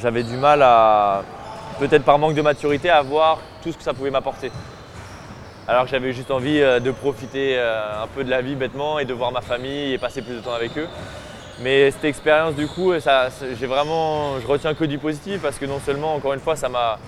j'avais 0.00 0.22
du 0.22 0.36
mal 0.36 0.62
à 0.62 1.22
peut-être 1.78 2.04
par 2.04 2.18
manque 2.18 2.34
de 2.34 2.42
maturité 2.42 2.90
à 2.90 3.02
voir 3.02 3.38
tout 3.62 3.72
ce 3.72 3.76
que 3.76 3.82
ça 3.82 3.94
pouvait 3.94 4.10
m'apporter. 4.10 4.50
Alors 5.66 5.84
que 5.84 5.90
j'avais 5.90 6.12
juste 6.12 6.30
envie 6.30 6.60
euh, 6.62 6.80
de 6.80 6.90
profiter 6.90 7.56
euh, 7.58 8.02
un 8.02 8.06
peu 8.06 8.24
de 8.24 8.30
la 8.30 8.40
vie 8.40 8.54
bêtement 8.54 8.98
et 8.98 9.04
de 9.04 9.12
voir 9.12 9.32
ma 9.32 9.42
famille 9.42 9.92
et 9.92 9.98
passer 9.98 10.22
plus 10.22 10.34
de 10.34 10.40
temps 10.40 10.54
avec 10.54 10.76
eux. 10.78 10.88
Mais 11.60 11.90
cette 11.90 12.04
expérience 12.04 12.54
du 12.54 12.66
coup, 12.66 12.98
ça- 13.00 13.28
j'ai 13.58 13.66
vraiment, 13.66 14.40
je 14.40 14.46
retiens 14.46 14.74
que 14.74 14.84
du 14.84 14.96
positif 14.98 15.42
parce 15.42 15.58
que 15.58 15.66
non 15.66 15.78
seulement, 15.84 16.14
encore 16.14 16.32
une 16.32 16.40
fois, 16.40 16.56
ça 16.56 16.68
m'a, 16.70 16.98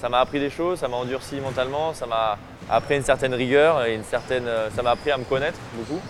ça 0.00 0.08
m'a 0.08 0.20
appris 0.20 0.40
des 0.40 0.48
choses, 0.50 0.78
ça 0.78 0.88
m'a 0.88 0.96
endurci 0.96 1.36
mentalement, 1.40 1.92
ça 1.92 2.06
m'a 2.06 2.38
appris 2.70 2.96
une 2.96 3.02
certaine 3.04 3.34
rigueur 3.34 3.84
et 3.84 3.94
une 3.94 4.04
certaine, 4.04 4.46
euh, 4.46 4.70
ça 4.74 4.82
m'a 4.82 4.92
appris 4.92 5.10
à 5.10 5.18
me 5.18 5.24
connaître 5.24 5.58
beaucoup. 5.74 6.00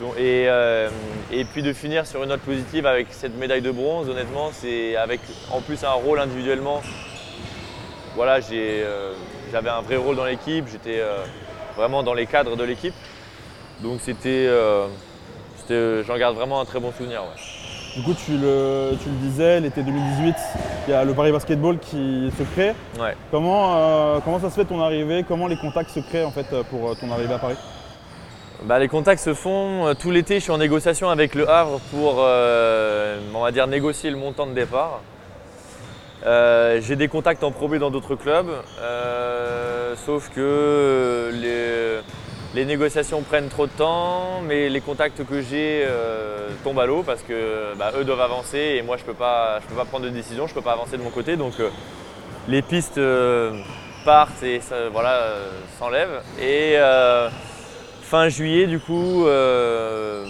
Donc- 0.00 0.16
et, 0.18 0.46
euh, 0.48 0.88
et 1.32 1.44
puis 1.44 1.62
de 1.62 1.72
finir 1.72 2.06
sur 2.06 2.22
une 2.22 2.28
note 2.30 2.40
positive 2.40 2.86
avec 2.86 3.06
cette 3.10 3.36
médaille 3.36 3.62
de 3.62 3.70
bronze, 3.70 4.08
honnêtement, 4.08 4.50
c'est 4.52 4.96
avec 4.96 5.20
en 5.52 5.60
plus 5.60 5.82
un 5.84 5.92
rôle 5.92 6.18
individuellement. 6.18 6.82
Voilà, 8.16 8.38
euh, 8.52 9.12
j'avais 9.52 9.70
un 9.70 9.80
vrai 9.82 9.96
rôle 9.96 10.16
dans 10.16 10.24
l'équipe, 10.24 10.66
j'étais 10.70 11.00
euh, 11.00 11.18
vraiment 11.76 12.02
dans 12.02 12.14
les 12.14 12.26
cadres 12.26 12.56
de 12.56 12.64
l'équipe. 12.64 12.94
Donc 13.82 14.00
c'était, 14.00 14.48
j'en 16.06 16.16
garde 16.18 16.36
vraiment 16.36 16.60
un 16.60 16.64
très 16.64 16.80
bon 16.80 16.92
souvenir. 16.92 17.22
ouais. 17.22 17.40
Du 17.96 18.02
coup, 18.02 18.14
tu 18.14 18.32
le, 18.36 18.92
tu 19.00 19.08
le 19.08 19.14
disais, 19.16 19.60
l'été 19.60 19.82
2018, 19.84 20.34
il 20.88 20.90
y 20.90 20.94
a 20.94 21.04
le 21.04 21.14
Paris 21.14 21.30
Basketball 21.30 21.78
qui 21.78 22.28
se 22.36 22.42
crée. 22.54 22.74
Ouais. 22.98 23.14
Comment, 23.30 24.20
comment 24.24 24.40
ça 24.40 24.50
se 24.50 24.56
fait 24.56 24.64
ton 24.64 24.80
arrivée? 24.80 25.24
Comment 25.26 25.46
les 25.46 25.56
contacts 25.56 25.90
se 25.90 26.00
créent 26.00 26.24
en 26.24 26.32
fait 26.32 26.46
pour 26.70 26.96
ton 26.96 27.10
arrivée 27.12 27.34
à 27.34 27.38
Paris? 27.38 27.54
Bah, 28.64 28.78
les 28.78 28.88
contacts 28.88 29.20
se 29.20 29.34
font. 29.34 29.86
Euh, 29.88 29.94
Tout 29.94 30.10
l'été, 30.10 30.36
je 30.36 30.44
suis 30.44 30.50
en 30.50 30.56
négociation 30.56 31.10
avec 31.10 31.34
le 31.34 31.46
Havre 31.50 31.80
pour, 31.90 32.16
euh, 32.20 33.18
on 33.34 33.42
va 33.42 33.50
dire, 33.50 33.66
négocier 33.66 34.08
le 34.10 34.16
montant 34.16 34.46
de 34.46 34.54
départ. 34.54 35.02
Euh, 36.24 36.80
j'ai 36.80 36.96
des 36.96 37.08
contacts 37.08 37.44
en 37.44 37.50
Pro 37.50 37.68
B 37.68 37.74
dans 37.76 37.90
d'autres 37.90 38.14
clubs, 38.14 38.50
sauf 40.06 40.30
que 40.34 41.30
les, 42.54 42.64
négociations 42.64 43.20
prennent 43.20 43.50
trop 43.50 43.66
de 43.66 43.72
temps, 43.72 44.40
mais 44.42 44.70
les 44.70 44.80
contacts 44.80 45.22
que 45.26 45.42
j'ai 45.42 45.86
tombent 46.62 46.80
à 46.80 46.86
l'eau 46.86 47.02
parce 47.02 47.20
que 47.20 47.74
bah, 47.78 47.92
eux 47.98 48.04
doivent 48.04 48.22
avancer 48.22 48.76
et 48.78 48.82
moi 48.82 48.96
je 48.96 49.02
ne 49.02 49.08
peux, 49.08 49.12
pas- 49.14 49.58
je 49.60 49.66
peux 49.66 49.74
pas 49.74 49.84
prendre 49.84 50.06
de 50.06 50.10
décision, 50.10 50.46
je 50.46 50.52
ne 50.52 50.54
peux 50.54 50.64
pas 50.64 50.72
avancer 50.72 50.96
de 50.96 51.02
mon 51.02 51.10
côté. 51.10 51.36
Donc 51.36 51.52
les 52.48 52.62
pistes 52.62 52.98
partent 54.06 54.42
et 54.42 54.60
voilà, 54.90 55.20
s'enlèvent. 55.78 56.22
Et 56.40 56.78
fin 58.14 58.28
juillet, 58.28 58.68
du 58.68 58.78
coup, 58.78 59.26
euh, 59.26 60.24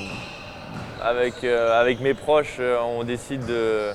avec, 1.03 1.45
euh, 1.45 1.79
avec 1.79 2.01
mes 2.01 2.15
proches, 2.15 2.57
euh, 2.59 2.79
on 2.81 3.05
décide 3.05 3.45
de, 3.45 3.91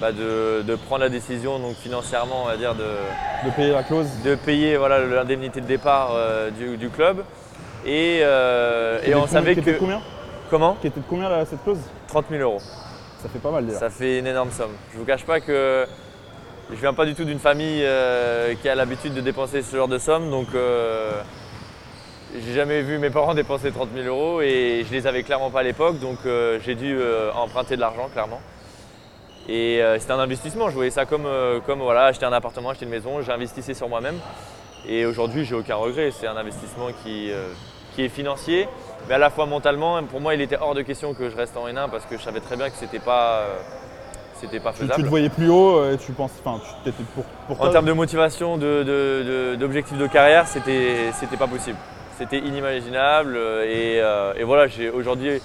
bah, 0.00 0.12
de, 0.12 0.62
de 0.62 0.76
prendre 0.76 1.00
la 1.02 1.08
décision 1.08 1.58
donc 1.58 1.74
financièrement, 1.74 2.44
on 2.44 2.46
va 2.46 2.56
dire, 2.56 2.76
de, 2.76 2.84
De 3.46 3.50
payer 3.50 3.72
la 3.72 3.82
clause 3.82 4.06
de 4.24 4.36
payer 4.36 4.76
voilà, 4.76 5.00
l'indemnité 5.00 5.60
de 5.60 5.66
départ 5.66 6.12
euh, 6.14 6.50
du, 6.50 6.76
du 6.76 6.88
club. 6.88 7.24
Et, 7.84 8.18
et 8.18 9.14
on 9.16 9.26
savait 9.26 9.56
que. 9.56 9.76
combien? 9.76 10.00
Comment? 10.48 10.76
Qui 10.80 10.86
était 10.86 11.00
de 11.00 11.06
combien 11.08 11.28
là, 11.28 11.44
cette 11.46 11.64
clause? 11.64 11.80
30 12.06 12.26
000 12.30 12.42
euros. 12.42 12.60
Ça 13.20 13.28
fait 13.28 13.40
pas 13.40 13.50
mal 13.50 13.66
déjà. 13.66 13.80
Ça 13.80 13.90
fait 13.90 14.20
une 14.20 14.28
énorme 14.28 14.52
somme. 14.52 14.70
Je 14.92 14.98
vous 14.98 15.04
cache 15.04 15.24
pas 15.24 15.40
que 15.40 15.84
je 16.70 16.76
viens 16.76 16.94
pas 16.94 17.06
du 17.06 17.16
tout 17.16 17.24
d'une 17.24 17.40
famille 17.40 17.84
qui 18.62 18.68
a 18.68 18.74
l'habitude 18.76 19.14
de 19.14 19.20
dépenser 19.20 19.62
ce 19.62 19.74
genre 19.74 19.88
de 19.88 19.98
somme, 19.98 20.30
donc 20.30 20.46
j'ai 22.34 22.52
jamais 22.52 22.82
vu 22.82 22.98
mes 22.98 23.10
parents 23.10 23.34
dépenser 23.34 23.70
30 23.70 23.88
000 23.94 24.06
euros 24.08 24.40
et 24.40 24.84
je 24.86 24.92
les 24.92 25.06
avais 25.06 25.22
clairement 25.22 25.50
pas 25.50 25.60
à 25.60 25.62
l'époque, 25.62 25.98
donc 26.00 26.18
euh, 26.26 26.58
j'ai 26.64 26.74
dû 26.74 26.96
euh, 26.98 27.30
emprunter 27.32 27.76
de 27.76 27.80
l'argent 27.80 28.08
clairement. 28.12 28.40
Et 29.48 29.82
euh, 29.82 29.98
c'était 29.98 30.12
un 30.12 30.18
investissement, 30.18 30.68
je 30.70 30.74
voyais 30.74 30.90
ça 30.90 31.04
comme, 31.06 31.28
comme 31.66 31.80
voilà, 31.80 32.04
acheter 32.06 32.24
un 32.26 32.32
appartement, 32.32 32.70
acheter 32.70 32.86
une 32.86 32.90
maison, 32.90 33.20
j'investissais 33.22 33.74
sur 33.74 33.88
moi-même. 33.88 34.16
Et 34.88 35.06
aujourd'hui, 35.06 35.44
j'ai 35.44 35.54
aucun 35.54 35.76
regret, 35.76 36.10
c'est 36.10 36.26
un 36.26 36.36
investissement 36.36 36.88
qui, 37.02 37.30
qui 37.94 38.04
est 38.04 38.08
financier, 38.08 38.68
mais 39.08 39.14
à 39.14 39.18
la 39.18 39.30
fois 39.30 39.46
mentalement, 39.46 40.02
pour 40.04 40.20
moi, 40.20 40.34
il 40.34 40.40
était 40.40 40.58
hors 40.60 40.74
de 40.74 40.82
question 40.82 41.14
que 41.14 41.30
je 41.30 41.36
reste 41.36 41.56
en 41.56 41.66
N1 41.68 41.88
parce 41.90 42.04
que 42.06 42.18
je 42.18 42.22
savais 42.22 42.40
très 42.40 42.56
bien 42.56 42.68
que 42.68 42.76
c'était 42.76 42.98
pas, 42.98 43.44
c'était 44.40 44.60
pas 44.60 44.72
Tu, 44.72 44.80
tu 44.80 44.84
faisable. 44.86 45.02
te 45.04 45.08
voyais 45.08 45.28
plus 45.30 45.48
haut 45.48 45.90
et 45.90 45.96
tu 45.98 46.12
penses. 46.12 46.32
Enfin, 46.44 46.60
tu 46.84 46.90
t'étais 46.90 47.04
pour, 47.14 47.24
pour 47.46 47.60
En 47.66 47.70
termes 47.70 47.86
de 47.86 47.92
motivation, 47.92 48.56
de- 48.58 48.82
de- 48.82 49.52
de- 49.52 49.56
d'objectifs 49.56 49.96
de, 49.98 50.06
carrière, 50.06 50.46
c'était 50.48 51.36
pas 51.38 51.46
possible. 51.46 51.76
C'était 52.18 52.38
inimaginable 52.38 53.34
euh, 53.36 53.64
et, 53.64 54.00
euh, 54.00 54.34
et 54.36 54.44
voilà, 54.44 54.68
j'ai, 54.68 54.88
aujourd'hui, 54.88 55.40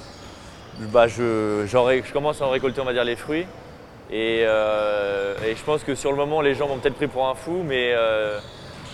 bah, 0.92 1.08
je, 1.08 2.12
commence 2.14 2.42
à 2.42 2.46
en 2.46 2.50
récolter, 2.50 2.80
on 2.82 2.86
va 2.86 2.94
dire, 2.94 3.04
les 3.04 3.16
fruits. 3.16 3.48
Et, 4.12 4.42
euh, 4.44 5.36
et 5.46 5.56
je 5.56 5.64
pense 5.64 5.84
que 5.84 5.96
sur 5.96 6.12
le 6.12 6.18
moment, 6.18 6.42
les 6.42 6.56
gens 6.56 6.68
m'ont 6.68 6.78
peut-être 6.78 6.96
pris 6.96 7.08
pour 7.08 7.28
un 7.28 7.36
fou, 7.36 7.64
mais 7.64 7.94
euh, 7.94 8.40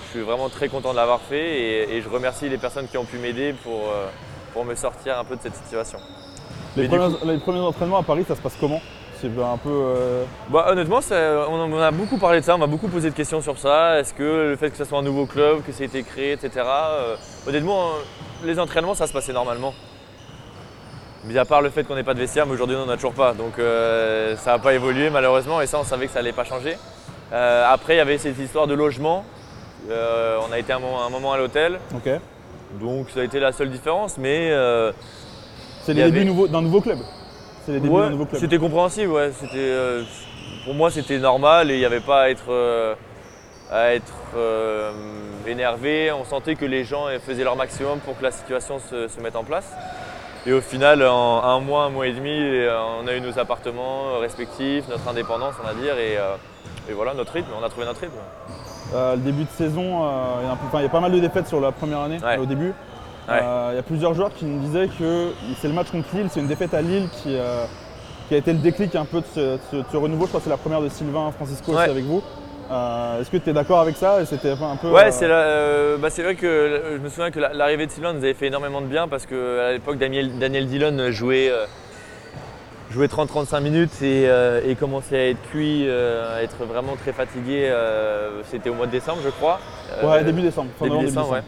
je 0.06 0.12
suis 0.12 0.22
vraiment 0.22 0.50
très 0.50 0.70
content 0.70 0.92
de 0.92 0.98
l'avoir 0.98 1.22
fait 1.22 1.60
et, 1.60 1.96
et 1.96 2.02
je 2.02 2.10
remercie 2.10 2.50
les 2.50 2.58
personnes 2.58 2.88
qui 2.88 2.98
ont 2.98 3.06
pu 3.06 3.18
m'aider 3.18 3.54
pour, 3.64 3.94
pour 4.54 4.66
me 4.66 4.76
sortir 4.76 5.20
un 5.20 5.24
peu 5.24 5.36
de 5.36 5.42
cette 5.42 5.56
situation. 5.56 6.00
les 6.76 6.88
premiers 6.88 7.60
entraînements 7.60 8.00
à 8.00 8.04
Paris, 8.04 8.26
ça 8.28 8.36
se 8.36 8.42
passe 8.42 8.58
comment? 8.60 8.82
C'est 9.22 9.28
un 9.28 9.58
peu. 9.58 9.70
euh, 9.70 10.24
Bah, 10.50 10.68
honnêtement, 10.70 11.00
on, 11.50 11.80
a 11.80 11.92
beaucoup 11.92 12.18
parlé 12.18 12.42
de 12.42 12.46
ça, 12.46 12.56
on 12.56 12.58
m'a 12.58 12.68
beaucoup 12.68 12.88
posé 12.88 13.10
de 13.10 13.16
questions 13.16 13.42
sur 13.42 13.58
ça. 13.58 14.00
Est-ce 14.00 14.14
que 14.14 14.50
le 14.50 14.56
fait 14.56 14.70
que 14.70 14.78
ce 14.78 14.84
soit 14.86 15.00
un 15.00 15.04
nouveau 15.04 15.26
club, 15.26 15.64
que 15.66 15.72
ça 15.72 15.84
a 15.84 15.86
été 15.86 16.04
créé, 16.04 16.34
etc. 16.34 16.50
euh, 16.58 17.16
honnêtement, 17.48 17.88
euh, 17.88 18.46
les 18.46 18.60
entraînements, 18.60 18.94
ça 18.94 19.08
se 19.08 19.14
passait 19.14 19.34
normalement. 19.34 19.74
Mis 21.26 21.38
à 21.38 21.46
part 21.46 21.62
le 21.62 21.70
fait 21.70 21.84
qu'on 21.84 21.96
n'ait 21.96 22.04
pas 22.04 22.14
de 22.14 22.20
vestiaire, 22.20 22.46
mais 22.46 22.54
aujourd'hui, 22.54 22.76
on 22.76 22.86
n'en 22.86 22.92
a 22.92 22.96
toujours 22.98 23.14
pas. 23.14 23.34
Donc 23.34 23.58
euh, 23.58 24.36
ça 24.38 24.52
n'a 24.52 24.60
pas 24.60 24.74
évolué 24.74 25.10
malheureusement, 25.10 25.62
et 25.62 25.68
ça, 25.68 25.80
on 25.80 25.84
savait 25.84 26.08
que 26.08 26.12
ça 26.14 26.20
n'allait 26.20 26.34
pas 26.34 26.44
changer. 26.44 26.78
Euh, 27.34 27.66
après, 27.68 27.96
il 27.96 27.98
y 27.98 28.02
avait 28.02 28.18
cette 28.18 28.38
histoire 28.38 28.68
de 28.68 28.74
logement. 28.76 29.26
Euh, 29.90 30.38
on 30.48 30.52
a 30.52 30.60
été 30.60 30.74
un 30.74 30.80
moment, 30.80 31.04
un 31.06 31.10
moment 31.10 31.32
à 31.34 31.38
l'hôtel, 31.38 31.80
Ok. 31.96 32.10
donc 32.80 33.10
ça 33.12 33.22
a 33.22 33.24
été 33.24 33.40
la 33.40 33.52
seule 33.52 33.70
différence. 33.70 34.18
Mais 34.18 34.52
C'est 35.84 35.94
les 35.94 36.12
débuts 36.12 36.48
d'un 36.50 36.62
nouveau 36.62 36.82
club. 36.82 37.00
C'est 37.66 37.72
les 37.74 37.80
débuts 37.80 37.94
Ouais, 37.96 38.04
d'un 38.04 38.10
nouveau 38.12 38.26
club. 38.26 38.40
C'était 38.40 38.58
compréhensible, 38.58 39.12
ouais. 39.12 39.32
C'était, 39.40 39.52
euh, 39.56 40.04
pour 40.66 40.74
moi, 40.76 40.92
c'était 40.92 41.18
normal 41.18 41.72
et 41.72 41.76
il 41.76 41.80
n'y 41.80 41.86
avait 41.86 42.00
pas 42.00 42.22
à 42.24 42.30
être, 42.30 42.50
euh, 42.52 42.94
à 43.72 43.94
être 43.94 44.14
euh, 44.38 44.92
énervé. 45.48 46.12
On 46.12 46.26
sentait 46.26 46.56
que 46.56 46.66
les 46.66 46.84
gens 46.84 47.06
faisaient 47.26 47.44
leur 47.44 47.56
maximum 47.56 48.00
pour 48.00 48.18
que 48.18 48.24
la 48.24 48.32
situation 48.32 48.80
se, 48.80 49.08
se 49.08 49.20
mette 49.20 49.36
en 49.36 49.44
place. 49.44 49.72
Et 50.46 50.54
au 50.54 50.62
final, 50.62 51.02
en 51.04 51.44
un 51.44 51.60
mois, 51.60 51.86
un 51.86 51.90
mois 51.90 52.06
et 52.06 52.14
demi, 52.14 52.38
on 53.02 53.08
a 53.08 53.14
eu 53.16 53.22
nos 53.22 53.40
appartements 53.40 54.20
respectifs, 54.20 54.88
notre 54.88 55.08
indépendance, 55.08 55.56
on 55.64 55.66
va 55.66 55.74
dire, 55.74 55.98
et, 55.98 56.20
et 56.88 56.94
voilà 56.94 57.16
notre 57.16 57.32
rythme. 57.34 57.50
On 57.60 57.66
a 57.66 57.70
trouvé 57.70 57.88
notre 57.88 58.02
rythme. 58.02 58.14
Le 58.94 59.18
début 59.18 59.46
de 59.46 59.50
saison, 59.50 60.08
il 60.42 60.46
y 60.46 60.78
a 60.78 60.82
il 60.82 60.86
y 60.86 60.90
pas 60.90 61.00
mal 61.00 61.12
de 61.12 61.18
défaites 61.20 61.48
sur 61.48 61.60
la 61.60 61.72
première 61.72 62.02
année, 62.02 62.20
Ouais. 62.24 62.38
au 62.38 62.46
début. 62.46 62.74
Ouais. 63.28 63.40
Euh, 63.42 63.70
il 63.74 63.76
y 63.76 63.80
a 63.80 63.84
plusieurs 63.84 64.14
joueurs 64.14 64.34
qui 64.34 64.46
nous 64.46 64.60
disaient 64.60 64.88
que 64.88 65.32
c'est 65.60 65.68
le 65.68 65.74
match 65.74 65.90
contre 65.92 66.08
Lille, 66.14 66.28
c'est 66.30 66.40
une 66.40 66.48
défaite 66.48 66.74
à 66.74 66.82
Lille 66.82 67.08
qui, 67.24 67.36
euh, 67.36 67.66
qui 68.28 68.36
a 68.36 68.38
été 68.38 68.54
le 68.54 68.60
déclic 68.60 68.96
un 68.96 69.06
peu 69.06 69.22
de 69.22 69.26
ce, 69.34 69.40
de 69.40 69.60
ce- 69.72 69.76
de 69.78 69.86
ce 69.92 69.98
renouveau. 69.98 70.26
Je 70.26 70.30
crois 70.30 70.40
que 70.40 70.44
c'est 70.44 70.50
la 70.50 70.58
première 70.58 70.82
de 70.82 70.90
Sylvain 70.90 71.32
Francisco 71.32 71.72
Ouais. 71.72 71.78
aussi 71.82 71.90
avec 71.90 72.04
vous. 72.04 72.22
Euh, 72.72 73.22
Est-ce 73.22 73.30
que 73.30 73.38
tu 73.38 73.50
es 73.50 73.54
d'accord 73.54 73.80
avec 73.80 73.96
ça? 73.96 74.26
C'était 74.26 74.52
un 74.52 74.76
peu. 74.76 74.90
Ouais, 74.90 75.12
c'est 75.12 75.28
la- 75.28 75.98
bah, 75.98 76.10
c'est 76.10 76.24
vrai 76.24 76.36
que 76.36 76.82
je 76.94 76.98
me 76.98 77.10
souviens 77.10 77.30
que 77.32 77.40
la- 77.40 77.54
l'arrivée 77.54 77.86
de 77.86 77.92
Sylvain 77.92 78.14
nous 78.14 78.24
avait 78.24 78.34
fait 78.34 78.48
énormément 78.48 78.82
de 78.82 78.88
bien 78.88 79.08
parce 79.08 79.26
qu'à 79.28 79.72
l'époque, 79.72 79.98
Daniel, 80.00 80.38
Daniel 80.40 80.66
Dillon 80.68 81.12
jouait, 81.12 81.50
euh, 81.52 81.66
jouait 82.92 83.08
30-35 83.08 83.60
minutes 83.62 84.02
et, 84.02 84.26
euh, 84.28 84.62
et 84.66 84.76
commençait 84.76 85.18
à 85.18 85.28
être 85.30 85.42
cuit, 85.52 85.86
euh, 85.88 86.38
à 86.38 86.42
être 86.44 86.64
vraiment 86.66 86.96
très 86.96 87.12
fatigué. 87.14 87.68
euh, 87.70 88.42
C'était 88.50 88.70
au 88.70 88.74
mois 88.76 88.88
de 88.88 88.92
décembre, 88.92 89.20
je 89.24 89.30
crois. 89.30 89.60
Ouais, 90.04 90.24
début 90.24 90.42
décembre. 90.42 90.70
fin 90.80 90.86
début 90.86 90.96
novembre, 90.96 91.10
décembre, 91.12 91.32
ouais. 91.34 91.42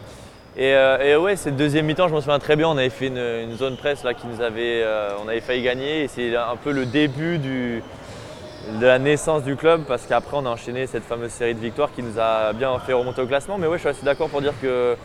Et, 0.58 0.74
euh, 0.74 0.98
et 0.98 1.16
ouais, 1.16 1.36
cette 1.36 1.54
deuxième 1.54 1.86
mi-temps, 1.86 2.08
je 2.08 2.14
me 2.14 2.20
souviens 2.20 2.40
très 2.40 2.56
bien, 2.56 2.68
on 2.68 2.76
avait 2.76 2.90
fait 2.90 3.06
une, 3.06 3.56
zone 3.56 3.76
presse 3.76 4.02
là, 4.02 4.12
qui 4.12 4.26
nous 4.26 4.40
avait, 4.40 4.82
euh, 4.82 5.10
on 5.24 5.28
avait 5.28 5.40
failli 5.40 5.62
gagner 5.62 6.02
et 6.02 6.08
c'est 6.08 6.34
un 6.34 6.56
peu 6.56 6.72
le 6.72 6.84
début 6.84 7.38
de 7.38 7.80
la 8.80 8.98
naissance 8.98 9.44
du 9.44 9.54
club 9.54 9.82
parce 9.86 10.06
qu'après 10.06 10.36
on 10.36 10.44
a 10.46 10.48
enchaîné 10.48 10.88
cette 10.88 11.04
fameuse 11.04 11.30
série 11.30 11.54
de 11.54 11.60
victoires 11.60 11.90
qui 11.94 12.02
nous 12.02 12.18
a 12.18 12.52
bien 12.54 12.76
fait 12.80 12.92
remonter 12.92 13.22
au 13.22 13.26
classement. 13.28 13.56
Mais 13.56 13.68
ouais, 13.68 13.76
je 13.76 13.82
suis 13.82 13.88
assez 13.88 14.04
d'accord 14.04 14.30
pour 14.30 14.40
dire 14.40 14.52
que, 14.60 14.96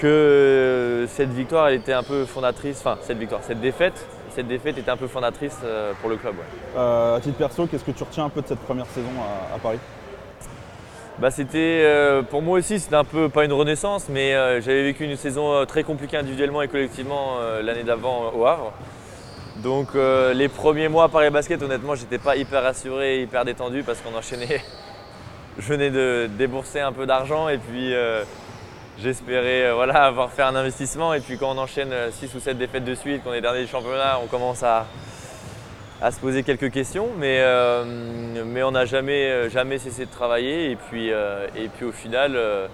que 0.00 1.04
cette 1.08 1.30
victoire 1.30 1.68
était 1.68 1.92
un 1.92 2.02
peu 2.02 2.24
fondatrice, 2.24 2.78
enfin 2.80 2.96
cette 3.02 3.18
victoire, 3.18 3.42
cette 3.42 3.60
défaite, 3.60 4.06
cette 4.30 4.48
défaite 4.48 4.78
était 4.78 4.90
un 4.90 4.96
peu 4.96 5.08
fondatrice 5.08 5.58
euh, 5.62 5.92
pour 6.00 6.08
le 6.08 6.16
club. 6.16 6.36
ouais. 6.36 6.80
À 6.80 7.20
titre 7.20 7.36
perso, 7.36 7.66
qu'est-ce 7.66 7.84
que 7.84 7.90
tu 7.90 8.02
retiens 8.02 8.24
un 8.24 8.30
peu 8.30 8.40
de 8.40 8.46
cette 8.46 8.60
première 8.60 8.86
saison 8.86 9.10
à 9.54 9.58
Paris? 9.58 9.78
Bah, 11.18 11.30
c'était 11.30 11.82
euh, 11.84 12.22
pour 12.22 12.40
moi 12.40 12.58
aussi 12.58 12.80
c'était 12.80 12.96
un 12.96 13.04
peu 13.04 13.28
pas 13.28 13.44
une 13.44 13.52
renaissance 13.52 14.08
mais 14.08 14.34
euh, 14.34 14.62
j'avais 14.62 14.82
vécu 14.82 15.04
une 15.04 15.16
saison 15.16 15.52
euh, 15.52 15.64
très 15.66 15.84
compliquée 15.84 16.16
individuellement 16.16 16.62
et 16.62 16.68
collectivement 16.68 17.36
l'année 17.62 17.82
d'avant 17.82 18.32
au 18.34 18.46
Havre. 18.46 18.72
Donc 19.62 19.88
les 19.94 20.48
premiers 20.48 20.88
mois 20.88 21.04
à 21.04 21.08
Paris 21.08 21.30
Basket 21.30 21.62
honnêtement 21.62 21.94
j'étais 21.94 22.18
pas 22.18 22.36
hyper 22.36 22.62
rassuré, 22.62 23.22
hyper 23.22 23.44
détendu 23.44 23.82
parce 23.82 24.00
qu'on 24.00 24.16
enchaînait. 24.16 24.62
Je 25.58 25.68
venais 25.68 25.90
de 25.90 26.30
débourser 26.38 26.80
un 26.80 26.92
peu 26.92 27.04
d'argent 27.04 27.50
et 27.50 27.58
puis 27.58 27.92
j'espérais 28.98 29.70
voilà, 29.74 30.04
avoir 30.04 30.30
fait 30.32 30.42
un 30.42 30.56
investissement 30.56 31.12
et 31.12 31.20
puis 31.20 31.36
quand 31.36 31.54
on 31.54 31.58
enchaîne 31.58 31.92
6 32.10 32.34
ou 32.34 32.40
7 32.40 32.56
défaites 32.56 32.84
de 32.84 32.94
suite, 32.94 33.22
qu'on 33.22 33.34
est 33.34 33.42
dernier 33.42 33.62
du 33.62 33.68
championnat, 33.68 34.18
on 34.24 34.28
commence 34.28 34.62
à, 34.62 34.86
à 36.02 36.10
se 36.10 36.18
poser 36.20 36.42
quelques 36.42 36.70
questions, 36.72 37.08
mais, 37.18 37.38
euh, 37.40 37.84
mais 38.44 38.62
on 38.62 38.72
n'a 38.72 38.84
jamais, 38.84 39.48
jamais 39.50 39.78
cessé 39.78 40.04
de 40.06 40.10
travailler. 40.10 40.70
Et 40.72 40.76
puis, 40.76 41.12
euh, 41.12 41.46
et 41.56 41.68
puis 41.68 41.84
au 41.86 41.92
final, 41.92 42.32
euh, 42.34 42.66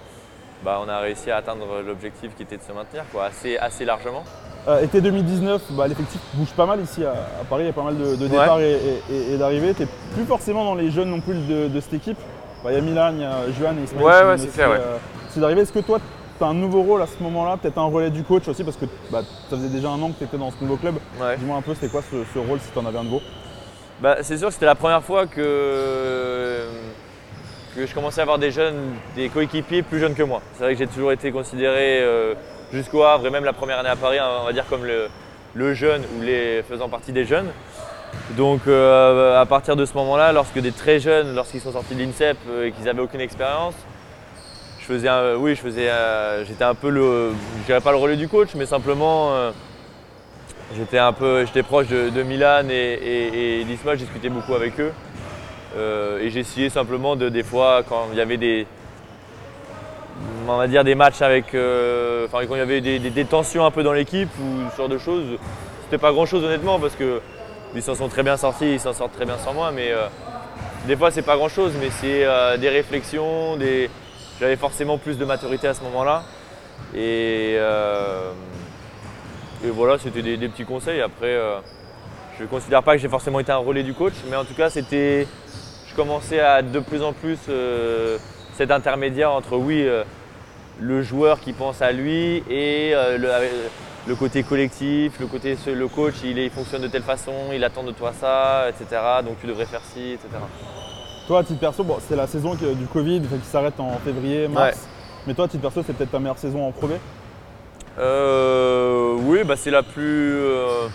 bah, 0.63 0.79
on 0.85 0.89
a 0.89 0.99
réussi 0.99 1.29
à 1.31 1.37
atteindre 1.37 1.81
l'objectif 1.85 2.31
qui 2.35 2.43
était 2.43 2.57
de 2.57 2.63
se 2.63 2.71
maintenir 2.73 3.03
quoi, 3.11 3.25
assez, 3.25 3.57
assez 3.57 3.85
largement. 3.85 4.23
Été 4.83 4.99
2019, 5.01 5.61
bah, 5.71 5.87
l'effectif 5.87 6.19
bouge 6.33 6.49
pas 6.55 6.65
mal 6.65 6.81
ici 6.81 7.03
à, 7.05 7.11
à 7.11 7.43
Paris, 7.49 7.63
il 7.63 7.67
y 7.67 7.69
a 7.69 7.73
pas 7.73 7.81
mal 7.83 7.97
de, 7.97 8.15
de 8.15 8.27
départs 8.27 8.59
et, 8.59 8.73
et- 8.73 9.13
et- 9.15 9.33
et 9.33 9.37
d'arrivées. 9.37 9.73
Tu 9.73 9.87
plus 10.13 10.25
forcément 10.25 10.63
dans 10.65 10.75
les 10.75 10.91
jeunes 10.91 11.09
non 11.09 11.21
plus 11.21 11.33
de, 11.47 11.67
de 11.69 11.79
cette 11.79 11.93
équipe. 11.93 12.17
Bah, 12.63 12.71
Il 12.71 12.75
y 12.75 12.77
a 12.77 12.81
Milan, 12.81 13.11
il 13.15 13.21
y 13.21 13.23
a 13.23 13.49
Juan 13.57 13.77
et 13.79 13.83
Ismaël. 13.83 14.05
Ouais, 14.05 14.29
ouais, 14.31 14.37
c'est. 14.37 15.59
Est-ce 15.61 15.71
que 15.71 15.79
toi, 15.79 15.99
tu 16.39 16.43
as 16.43 16.47
un 16.47 16.55
nouveau 16.55 16.81
rôle 16.81 17.01
à 17.01 17.07
ce 17.07 17.21
moment-là, 17.21 17.57
peut-être 17.57 17.77
un 17.77 17.85
relais 17.85 18.09
du 18.09 18.23
coach 18.23 18.47
aussi, 18.47 18.63
parce 18.63 18.77
que 18.77 18.85
bah, 19.11 19.21
ça 19.49 19.57
faisait 19.57 19.67
déjà 19.67 19.89
un 19.89 20.01
an 20.01 20.09
que 20.09 20.17
tu 20.17 20.23
étais 20.23 20.37
dans 20.37 20.49
ce 20.49 20.55
nouveau 20.61 20.77
club. 20.77 20.95
Ouais. 21.21 21.37
Dis-moi 21.37 21.57
un 21.57 21.61
peu, 21.61 21.75
c'était 21.75 21.89
quoi 21.89 22.01
ce, 22.01 22.17
ce 22.33 22.39
rôle 22.39 22.59
si 22.59 22.71
tu 22.71 22.79
en 22.79 22.85
avais 22.85 22.97
un 22.97 23.03
nouveau? 23.03 23.21
Bah, 24.01 24.17
c'est 24.21 24.37
sûr 24.37 24.47
que 24.47 24.53
c'était 24.53 24.65
la 24.65 24.75
première 24.75 25.03
fois 25.03 25.27
que, 25.27 26.65
que 27.75 27.85
je 27.85 27.93
commençais 27.93 28.21
à 28.21 28.23
avoir 28.23 28.39
des 28.39 28.49
jeunes, 28.51 28.93
des 29.15 29.29
coéquipiers 29.29 29.83
plus 29.83 29.99
jeunes 29.99 30.15
que 30.15 30.23
moi. 30.23 30.41
C'est 30.53 30.63
vrai 30.63 30.73
que 30.73 30.79
j'ai 30.79 30.87
toujours 30.87 31.11
été 31.11 31.31
considéré 31.31 31.99
euh, 32.01 32.33
jusqu'au 32.71 33.03
Havre 33.03 33.27
et 33.27 33.29
même 33.29 33.43
la 33.43 33.53
première 33.53 33.79
année 33.79 33.89
à 33.89 33.97
Paris, 33.97 34.17
on 34.41 34.45
va 34.45 34.53
dire 34.53 34.65
comme 34.67 34.85
le, 34.85 35.09
le 35.53 35.73
jeune 35.73 36.03
ou 36.17 36.21
les 36.21 36.63
faisant 36.63 36.87
partie 36.87 37.11
des 37.11 37.25
jeunes. 37.25 37.47
Donc 38.31 38.61
euh, 38.67 39.39
à 39.39 39.45
partir 39.45 39.75
de 39.75 39.85
ce 39.85 39.93
moment-là, 39.95 40.31
lorsque 40.31 40.59
des 40.59 40.71
très 40.71 40.99
jeunes, 40.99 41.35
lorsqu'ils 41.35 41.61
sont 41.61 41.73
sortis 41.73 41.93
de 41.93 42.01
l'INSEP 42.01 42.37
euh, 42.49 42.67
et 42.67 42.71
qu'ils 42.71 42.85
n'avaient 42.85 43.01
aucune 43.01 43.21
expérience, 43.21 43.75
faisais, 44.89 45.35
oui, 45.37 45.55
je 45.55 45.61
faisais, 45.61 45.89
euh, 45.89 46.43
j'étais 46.45 46.63
un 46.63 46.73
peu 46.73 46.89
le, 46.89 47.31
je 47.59 47.65
dirais 47.65 47.81
pas 47.81 47.91
le 47.91 47.97
relais 47.97 48.15
du 48.15 48.27
coach, 48.27 48.49
mais 48.55 48.65
simplement 48.65 49.33
euh, 49.33 49.51
j'étais 50.75 50.97
un 50.97 51.13
peu, 51.13 51.45
j'étais 51.45 51.63
proche 51.63 51.87
de, 51.87 52.23
Milan 52.23 52.67
et, 52.69 52.73
et, 52.73 53.61
et 53.61 53.63
d'Isma, 53.65 53.93
je 53.93 53.99
discutais 53.99 54.29
beaucoup 54.29 54.55
avec 54.55 54.79
eux. 54.79 54.91
Euh, 55.77 56.19
et 56.19 56.31
j'essayais 56.31 56.69
simplement 56.69 57.15
de, 57.15 57.29
des 57.29 57.43
fois, 57.43 57.83
quand 57.87 58.07
il 58.11 58.17
y 58.17 58.21
avait 58.21 58.37
des, 58.37 58.65
on 60.47 60.57
va 60.57 60.67
dire 60.67 60.83
des 60.83 60.95
matchs 60.95 61.21
avec, 61.21 61.49
enfin 61.49 62.45
quand 62.47 62.55
il 62.55 62.57
y 62.57 62.61
avait 62.61 62.81
des, 62.81 63.25
tensions 63.25 63.65
un 63.65 63.71
peu 63.71 63.83
dans 63.83 63.93
l'équipe 63.93 64.29
ou 64.39 64.71
ce 64.71 64.77
genre 64.77 64.89
de 64.89 64.97
choses, 64.97 65.37
c'était 65.83 65.99
pas 65.99 66.11
grand 66.11 66.25
chose 66.25 66.43
honnêtement 66.43 66.79
parce 66.79 66.95
que 66.95 67.21
ils 67.75 67.83
s'en 67.83 67.93
sont 67.93 68.07
très 68.07 68.23
bien 68.23 68.35
sortis, 68.35 68.73
ils 68.73 68.79
s'en 68.79 68.93
sortent 68.93 69.13
très 69.13 69.25
bien 69.25 69.37
sans 69.37 69.53
moi, 69.53 69.71
mais 69.71 69.93
des 70.87 70.97
fois 70.97 71.11
c'est 71.11 71.21
pas 71.21 71.35
grand 71.35 71.49
chose, 71.49 71.73
mais 71.79 71.91
c'est 71.91 72.25
des 72.57 72.69
réflexions, 72.69 73.57
des, 73.57 73.91
j'avais 74.39 74.55
forcément 74.55 74.97
plus 74.97 75.17
de 75.17 75.25
maturité 75.25 75.67
à 75.67 75.73
ce 75.73 75.83
moment-là 75.83 76.23
et, 76.95 77.55
euh, 77.57 78.31
et 79.65 79.69
voilà, 79.69 79.97
c'était 79.97 80.21
des, 80.21 80.47
petits 80.47 80.65
conseils. 80.65 81.01
Après, 81.01 81.27
euh, 81.27 81.59
je 82.37 82.43
ne 82.43 82.47
considère 82.47 82.83
pas 82.83 82.95
que 82.95 83.01
j'ai 83.01 83.09
forcément 83.09 83.39
été 83.39 83.51
un 83.51 83.57
relais 83.57 83.83
du 83.83 83.93
coach, 83.93 84.13
mais 84.29 84.35
en 84.35 84.45
tout 84.45 84.53
cas, 84.53 84.69
c'était, 84.69 85.27
je 85.87 85.95
commençais 85.95 86.39
à 86.39 86.61
de 86.61 86.79
plus 86.79 87.03
en 87.03 87.13
plus 87.13 87.37
euh, 87.49 88.17
cet 88.53 88.71
intermédiaire 88.71 89.31
entre 89.31 89.57
oui, 89.57 89.85
le 90.79 91.01
joueur 91.01 91.39
qui 91.41 91.53
pense 91.53 91.81
à 91.81 91.91
lui 91.91 92.43
et 92.49 92.93
le, 92.93 94.15
côté 94.15 94.43
collectif, 94.43 95.19
le 95.19 95.27
côté 95.27 95.57
le 95.67 95.87
coach, 95.87 96.15
il 96.23 96.49
fonctionne 96.49 96.81
de 96.81 96.87
telle 96.87 97.03
façon, 97.03 97.33
il 97.53 97.63
attend 97.63 97.83
de 97.83 97.91
toi 97.91 98.13
ça, 98.13 98.67
etc. 98.69 99.01
Donc 99.23 99.39
tu 99.39 99.47
devrais 99.47 99.65
faire 99.65 99.81
ci, 99.83 100.13
etc. 100.13 100.27
Toi, 101.29 101.41
à 101.41 101.43
titre 101.43 101.59
perso, 101.59 101.83
bon, 101.83 101.97
c'est 102.09 102.15
la 102.15 102.25
saison 102.25 102.55
qui- 102.55 102.65
du 102.73 102.87
Covid 102.87 103.21
qui 103.21 103.45
s'arrête 103.47 103.79
en 103.79 103.91
février, 104.03 104.47
mars. 104.47 104.87
Mais 105.27 105.35
toi, 105.35 105.45
à 105.45 105.47
titre 105.47 105.61
perso, 105.61 105.83
c'est 105.85 105.93
peut-être 105.93 106.09
ta 106.09 106.17
meilleure 106.17 106.39
saison 106.39 106.65
en 106.67 106.71
Pro 106.71 106.87
B 106.87 106.93
Euh, 107.99 109.13
oui, 109.25 109.43
bah, 109.43 109.53
c'est 109.55 109.69
la 109.69 109.83
plus, 109.83 110.33
euh, 110.41 110.87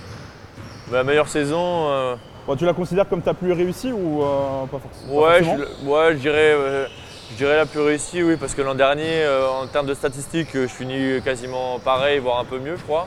la 0.90 1.04
meilleure 1.04 1.28
saison. 1.28 1.86
euh, 1.88 2.16
Bon, 2.48 2.56
Tu 2.56 2.64
la 2.66 2.72
considères 2.74 3.08
comme 3.08 3.22
ta 3.22 3.32
plus 3.32 3.52
réussie 3.52 3.92
ou 3.92 4.22
euh, 4.22 4.66
pas 4.72 4.78
forcément 4.80 5.20
pas 5.22 5.28
Ouais, 5.28 5.44
je, 5.44 5.88
ouais, 5.88 6.12
je 6.14 6.18
dirais, 6.18 6.52
euh, 6.52 6.86
je 7.30 7.36
dirais 7.36 7.56
la 7.56 7.64
plus 7.66 7.80
réussie, 7.80 8.20
oui, 8.24 8.36
parce 8.36 8.54
que 8.56 8.60
l'an 8.62 8.74
dernier, 8.74 9.22
euh, 9.22 9.48
en 9.48 9.68
termes 9.68 9.86
de 9.86 9.94
statistiques, 9.94 10.54
euh, 10.56 10.66
je 10.66 10.72
finis 10.74 11.22
quasiment 11.24 11.78
pareil, 11.78 12.18
voire 12.18 12.40
un 12.40 12.44
peu 12.44 12.58
mieux, 12.58 12.74
je 12.76 12.82
crois. 12.82 13.06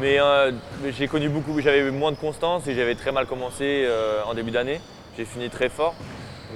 Mais 0.00 0.18
euh, 0.20 0.50
mais 0.82 0.90
j'ai 0.92 1.06
connu 1.06 1.28
beaucoup, 1.28 1.58
j'avais 1.60 1.90
moins 1.92 2.10
de 2.10 2.16
constance 2.18 2.66
et 2.66 2.74
j'avais 2.74 2.96
très 2.96 3.12
mal 3.12 3.26
commencé 3.26 3.84
euh, 3.86 4.20
en 4.28 4.34
début 4.34 4.50
d'année. 4.50 4.80
J'ai 5.16 5.24
fini 5.24 5.48
très 5.48 5.68
fort. 5.68 5.94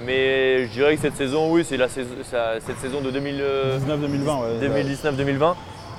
Mais 0.03 0.65
je 0.67 0.71
dirais 0.71 0.95
que 0.95 1.01
cette 1.01 1.15
saison, 1.15 1.51
oui, 1.51 1.63
c'est 1.67 1.77
la 1.77 1.87
saison, 1.87 2.09
cette 2.23 2.77
saison 2.79 3.01
de 3.01 3.11
2000, 3.11 3.37
euh, 3.41 3.79
19-2020, 3.79 4.61
ouais. 4.61 4.83
2019-2020. 4.83 5.55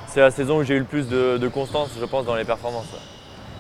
C'est 0.09 0.21
la 0.21 0.31
saison 0.31 0.59
où 0.59 0.63
j'ai 0.65 0.75
eu 0.75 0.79
le 0.81 0.85
plus 0.85 1.09
de, 1.09 1.39
de 1.39 1.49
constance, 1.49 1.91
je 1.99 2.05
pense, 2.05 2.25
dans 2.27 2.35
les 2.37 2.45
performances. 2.45 2.87
ouais. 2.93 2.99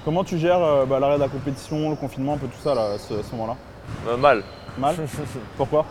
Comment 0.05 0.25
tu 0.25 0.38
gères 0.38 0.62
euh, 0.62 0.85
bah, 0.87 1.00
l'arrêt 1.00 1.16
de 1.16 1.21
la 1.23 1.28
compétition, 1.28 1.90
le 1.90 1.97
confinement, 1.97 2.35
un 2.35 2.38
peu 2.38 2.47
tout 2.47 2.61
ça 2.62 2.75
là, 2.75 2.93
à 2.95 2.99
ce, 2.99 3.14
moment-là 3.33 3.57
Euh, 4.09 4.16
mal. 4.16 4.43
Mal 4.78 4.95
Pourquoi 5.57 5.85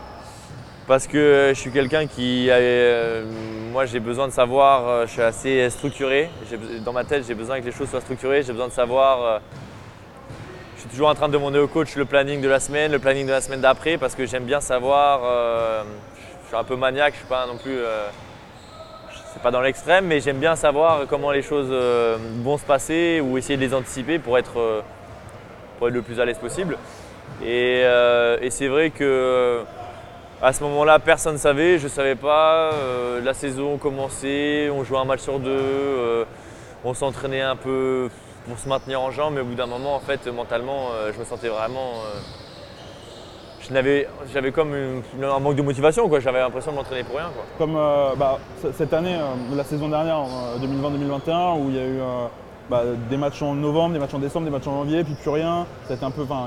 Parce 0.86 1.06
que 1.06 1.50
je 1.54 1.60
suis 1.60 1.70
quelqu'un 1.72 2.06
qui. 2.06 2.50
a, 2.50 2.54
euh, 2.54 3.24
moi, 3.72 3.84
j'ai 3.84 4.00
besoin 4.00 4.26
de 4.28 4.32
savoir, 4.32 5.06
je 5.06 5.12
suis 5.12 5.22
assez 5.22 5.68
structuré. 5.70 6.30
Dans 6.84 6.92
ma 6.92 7.04
tête, 7.04 7.24
j'ai 7.26 7.34
besoin 7.34 7.60
que 7.60 7.66
les 7.66 7.72
choses 7.72 7.90
soient 7.90 8.00
structurées. 8.00 8.42
J'ai 8.42 8.52
besoin 8.52 8.68
de 8.68 8.72
savoir. 8.72 9.22
euh, 9.22 9.38
toujours 10.90 11.08
en 11.08 11.14
train 11.14 11.28
de 11.28 11.32
demander 11.32 11.58
au 11.58 11.68
coach 11.68 11.96
le 11.96 12.04
planning 12.04 12.40
de 12.40 12.48
la 12.48 12.60
semaine, 12.60 12.92
le 12.92 12.98
planning 12.98 13.26
de 13.26 13.32
la 13.32 13.40
semaine 13.40 13.60
d'après, 13.60 13.98
parce 13.98 14.14
que 14.14 14.26
j'aime 14.26 14.44
bien 14.44 14.60
savoir. 14.60 15.20
euh, 15.24 15.82
je 16.42 16.48
suis 16.48 16.56
un 16.56 16.64
peu 16.64 16.76
maniaque, 16.76 17.14
je 17.14 17.18
suis 17.18 17.28
pas 17.28 17.46
non 17.46 17.56
plus. 17.56 17.76
euh, 17.76 18.08
c'est 19.32 19.42
pas 19.42 19.50
dans 19.50 19.60
l'extrême, 19.60 20.06
mais 20.06 20.20
j'aime 20.20 20.38
bien 20.38 20.56
savoir 20.56 21.06
comment 21.08 21.30
les 21.30 21.42
choses 21.42 21.68
euh, 21.70 22.16
vont 22.42 22.56
se 22.56 22.64
passer 22.64 23.20
ou 23.22 23.36
essayer 23.36 23.56
de 23.56 23.60
les 23.60 23.74
anticiper 23.74 24.18
pour 24.18 24.38
être, 24.38 24.82
pour 25.78 25.88
être 25.88 25.94
le 25.94 26.02
plus 26.02 26.20
à 26.20 26.24
l'aise 26.24 26.38
possible. 26.38 26.78
Et, 27.44 27.84
c'est 28.50 28.68
vrai 28.68 28.90
que 28.90 29.62
à 30.40 30.52
ce 30.52 30.62
moment-là, 30.64 30.98
personne 30.98 31.34
ne 31.34 31.38
savait, 31.38 31.78
je 31.78 31.84
ne 31.84 31.90
savais 31.90 32.14
pas. 32.14 32.70
la 33.22 33.34
saison 33.34 33.76
commençait, 33.76 34.70
on 34.70 34.84
jouait 34.84 34.98
un 34.98 35.04
match 35.04 35.20
sur 35.20 35.38
deux, 35.38 36.26
on 36.84 36.94
s'entraînait 36.94 37.42
un 37.42 37.56
peu 37.56 38.08
pour 38.48 38.58
se 38.58 38.68
maintenir 38.68 39.00
en 39.00 39.10
jambes, 39.10 39.34
mais 39.34 39.40
au 39.40 39.44
bout 39.44 39.54
d'un 39.54 39.66
moment, 39.66 39.94
en 39.96 40.00
fait, 40.00 40.26
mentalement, 40.28 40.88
euh, 40.94 41.12
je 41.14 41.18
me 41.18 41.24
sentais 41.24 41.48
vraiment. 41.48 41.92
euh, 42.04 42.18
J'avais 44.32 44.52
comme 44.52 44.74
une- 44.76 45.24
un 45.24 45.40
manque 45.40 45.56
de 45.56 45.62
motivation, 45.62 46.08
quoi. 46.08 46.20
j'avais 46.20 46.38
l'impression 46.38 46.70
de 46.70 46.76
m'entraîner 46.76 47.02
pour 47.02 47.16
rien. 47.16 47.30
Quoi. 47.34 47.44
Comme 47.58 47.76
euh, 47.76 48.10
bah, 48.16 48.38
cette 48.72 48.92
année, 48.94 49.16
euh, 49.16 49.56
la 49.56 49.64
saison 49.64 49.88
dernière, 49.88 50.20
euh, 50.20 50.58
2020-2021, 50.60 51.54
où 51.58 51.64
il 51.70 51.74
y 51.74 51.78
a 51.80 51.84
eu 51.84 51.98
euh, 51.98 52.26
bah, 52.70 52.82
des 53.10 53.16
matchs 53.16 53.42
en 53.42 53.54
novembre, 53.54 53.94
des 53.94 53.98
matchs 53.98 54.14
en 54.14 54.20
décembre, 54.20 54.44
des 54.44 54.52
matchs 54.52 54.68
en 54.68 54.76
janvier, 54.84 55.02
puis 55.02 55.14
plus 55.20 55.30
rien. 55.30 55.66
C'était 55.88 56.04
un 56.04 56.12
peu, 56.12 56.22
enfin, 56.22 56.46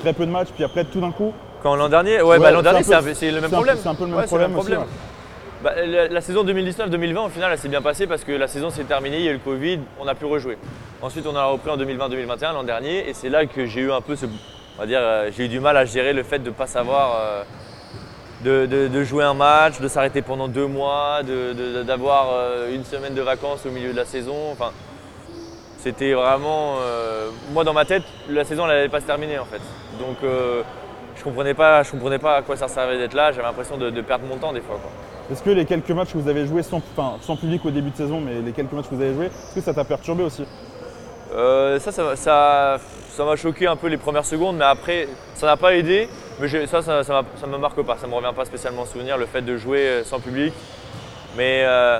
très 0.00 0.12
peu 0.12 0.26
de 0.26 0.30
matchs, 0.32 0.48
puis 0.52 0.64
après 0.64 0.84
tout 0.84 1.00
d'un 1.00 1.12
coup. 1.12 1.32
Quand 1.62 1.76
l'an 1.76 1.88
dernier, 1.88 2.16
ouais, 2.16 2.22
Ouais, 2.30 2.38
bah, 2.40 2.50
l'an 2.50 2.62
dernier, 2.62 2.82
c'est 2.82 3.30
le 3.30 3.40
même 3.40 3.50
problème. 3.50 3.76
c'est 3.80 3.88
un 3.88 3.94
peu 3.94 4.04
le 4.06 4.10
même 4.16 4.26
problème. 4.52 4.80
Bah, 5.66 5.74
la, 5.84 6.20
saison 6.20 6.44
2019-2020, 6.44 7.26
au 7.26 7.28
final, 7.28 7.50
elle 7.50 7.58
s'est 7.58 7.66
bien 7.68 7.82
passée 7.82 8.06
parce 8.06 8.22
que 8.22 8.30
la 8.30 8.46
saison 8.46 8.70
s'est 8.70 8.84
terminée, 8.84 9.18
il 9.18 9.24
y 9.24 9.28
a 9.28 9.32
eu 9.32 9.34
le 9.34 9.40
Covid, 9.40 9.80
on 9.98 10.06
a 10.06 10.14
pu 10.14 10.24
rejouer. 10.24 10.58
Ensuite, 11.02 11.26
on 11.26 11.34
a 11.34 11.44
repris 11.44 11.70
en 11.70 11.76
2020-2021 11.76 12.52
l'an 12.52 12.62
dernier, 12.62 13.08
et 13.08 13.14
c'est 13.14 13.28
là 13.28 13.46
que 13.46 13.66
j'ai 13.66 13.80
eu 13.80 13.90
un 13.90 14.00
peu 14.00 14.14
ce. 14.14 14.26
On 14.26 14.82
va 14.82 14.86
dire, 14.86 15.00
euh, 15.02 15.28
j'ai 15.36 15.46
eu 15.46 15.48
du 15.48 15.58
mal 15.58 15.76
à 15.76 15.84
gérer 15.84 16.12
le 16.12 16.22
fait 16.22 16.38
de 16.38 16.50
ne 16.50 16.54
pas 16.54 16.68
savoir. 16.68 17.16
euh, 17.18 17.42
de, 18.44 19.02
jouer 19.02 19.24
un 19.24 19.34
match, 19.34 19.80
de 19.80 19.88
s'arrêter 19.88 20.22
pendant 20.22 20.46
deux 20.46 20.68
mois, 20.68 21.22
d'avoir 21.84 22.28
euh, 22.30 22.72
une 22.72 22.84
semaine 22.84 23.14
de 23.14 23.22
vacances 23.22 23.66
au 23.66 23.70
milieu 23.70 23.90
de 23.90 23.96
la 23.96 24.04
saison. 24.04 24.52
Enfin, 24.52 24.70
c'était 25.78 26.12
vraiment. 26.12 26.76
moi, 27.50 27.64
dans 27.64 27.74
ma 27.74 27.84
tête, 27.84 28.04
la 28.28 28.44
saison, 28.44 28.68
elle 28.68 28.76
n'allait 28.76 28.88
pas 28.88 29.00
se 29.00 29.06
terminer 29.06 29.40
en 29.40 29.46
fait. 29.46 29.62
Donc, 29.98 30.18
je 31.16 31.24
comprenais 31.24 31.54
pas, 31.54 31.82
je 31.82 31.90
comprenais 31.90 32.20
pas 32.20 32.36
à 32.36 32.42
quoi 32.42 32.56
ça 32.56 32.68
servait 32.68 32.98
d'être 32.98 33.14
là. 33.14 33.32
J'avais 33.32 33.48
l'impression 33.48 33.76
de, 33.76 34.00
perdre 34.02 34.26
mon 34.26 34.36
temps 34.36 34.52
des 34.52 34.60
fois. 34.60 34.78
Est-ce 35.30 35.42
que 35.42 35.50
les 35.50 35.64
quelques 35.64 35.90
matchs 35.90 36.12
que 36.12 36.18
vous 36.18 36.28
avez 36.28 36.46
joués 36.46 36.62
sans, 36.62 36.76
enfin, 36.96 37.16
sans 37.20 37.36
public 37.36 37.64
au 37.64 37.70
début 37.70 37.90
de 37.90 37.96
saison, 37.96 38.20
mais 38.20 38.40
les 38.44 38.52
quelques 38.52 38.72
matchs 38.72 38.86
que 38.88 38.94
vous 38.94 39.02
avez 39.02 39.14
joués, 39.14 39.26
est-ce 39.26 39.54
que 39.56 39.60
ça 39.60 39.74
t'a 39.74 39.84
perturbé 39.84 40.22
aussi 40.22 40.44
Euh, 41.34 41.80
ça, 41.80 41.90
ça, 42.16 42.78
m'a- 43.24 43.36
choqué 43.36 43.66
un 43.66 43.74
peu 43.76 43.88
les 43.88 43.96
premières 43.96 44.24
secondes, 44.24 44.56
mais 44.56 44.64
après, 44.64 45.08
ça 45.34 45.46
n'a 45.46 45.56
pas 45.56 45.74
aidé. 45.74 46.08
Mais 46.40 46.46
j'ai- 46.48 46.66
ça, 46.68 46.80
ça, 46.82 47.02
ça 47.02 47.46
me 47.48 47.58
marque 47.58 47.82
pas. 47.82 47.96
Ça 47.96 48.06
me 48.06 48.14
revient 48.14 48.32
pas 48.34 48.44
spécialement 48.44 48.82
en 48.82 48.86
souvenir 48.86 49.18
le 49.18 49.26
fait 49.26 49.42
de 49.42 49.56
jouer 49.56 49.80
euh, 49.80 50.04
sans 50.04 50.20
public. 50.20 50.52
Mais 51.36 51.62
euh, 51.64 51.98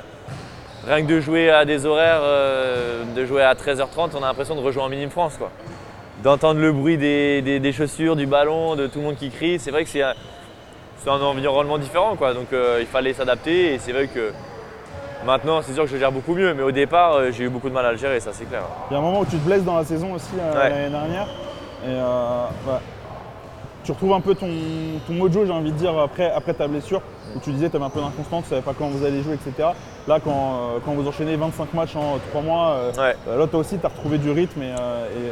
rien 0.87 1.01
que 1.05 1.07
de 1.11 1.19
jouer 1.19 1.49
à 1.49 1.65
des 1.65 1.85
horaires, 1.85 2.21
euh, 2.23 3.03
de 3.15 3.25
jouer 3.25 3.41
à 3.43 3.53
13h30, 3.53 4.11
on 4.15 4.23
a 4.23 4.27
l'impression 4.27 4.55
de 4.55 4.61
rejouer 4.61 4.81
en 4.83 4.89
minime 4.89 5.09
France. 5.09 5.33
D'entendre 6.23 6.59
le 6.61 6.71
bruit 6.71 6.97
des, 6.97 7.41
des- 7.41 7.73
chaussures, 7.73 8.15
du 8.15 8.25
ballon, 8.25 8.75
de 8.75 8.87
tout 8.87 8.99
le 8.99 9.05
monde 9.05 9.17
qui 9.17 9.29
crie, 9.29 9.59
c'est 9.59 9.71
vrai 9.71 9.83
que 9.83 9.89
c'est 9.89 10.01
c'est 11.03 11.09
un 11.09 11.21
environnement 11.21 11.77
différent, 11.77 12.15
quoi. 12.15 12.33
Donc 12.33 12.53
euh, 12.53 12.77
il 12.81 12.87
fallait 12.87 13.13
s'adapter. 13.13 13.73
Et 13.73 13.79
c'est 13.79 13.91
vrai 13.91 14.07
que 14.07 14.31
maintenant, 15.25 15.61
c'est 15.61 15.73
sûr 15.73 15.83
que 15.83 15.89
je 15.89 15.97
gère 15.97 16.11
beaucoup 16.11 16.33
mieux. 16.35 16.53
Mais 16.53 16.63
au 16.63 16.71
départ, 16.71 17.13
euh, 17.15 17.31
j'ai 17.31 17.45
eu 17.45 17.49
beaucoup 17.49 17.69
de 17.69 17.73
mal 17.73 17.85
à 17.85 17.91
le 17.91 17.97
gérer, 17.97 18.19
ça 18.19 18.31
c'est 18.33 18.45
clair. 18.45 18.63
Il 18.89 18.93
y 18.93 18.95
a 18.95 18.99
un 18.99 19.03
moment 19.03 19.21
où 19.21 19.25
tu 19.25 19.37
te 19.37 19.45
blesses 19.45 19.63
dans 19.63 19.77
la 19.77 19.85
saison 19.85 20.13
aussi 20.13 20.31
euh, 20.39 20.53
Ouais. 20.53 20.69
l'année 20.69 20.89
dernière. 20.89 21.27
Et 21.85 21.89
ouais. 21.89 22.79
tu 23.83 23.91
retrouves 23.91 24.13
un 24.13 24.19
peu 24.21 24.33
ton, 24.35 24.49
ton 25.05 25.13
mojo, 25.13 25.45
j'ai 25.45 25.51
envie 25.51 25.71
de 25.71 25.77
dire, 25.77 25.97
après, 25.97 26.29
après 26.31 26.53
ta 26.53 26.67
blessure, 26.67 27.01
où 27.35 27.39
tu 27.39 27.51
disais 27.51 27.69
tu 27.69 27.75
avais 27.75 27.85
un 27.85 27.89
peu 27.89 28.01
d'inconstance, 28.01 28.43
tu 28.45 28.49
savais 28.49 28.61
pas 28.61 28.73
quand 28.77 28.87
vous 28.87 29.05
allez 29.05 29.21
jouer, 29.21 29.35
etc. 29.35 29.69
Là, 30.07 30.19
quand, 30.21 30.79
quand 30.85 30.93
vous 30.93 31.07
enchaînez 31.07 31.35
25 31.35 31.73
matchs 31.73 31.95
en 31.95 32.17
3 32.31 32.41
mois, 32.41 32.77
Ouais. 32.97 33.15
là, 33.37 33.47
toi 33.47 33.59
aussi, 33.59 33.77
tu 33.77 33.85
as 33.85 33.89
retrouvé 33.89 34.17
du 34.17 34.31
rythme 34.31 34.61
et, 34.63 34.73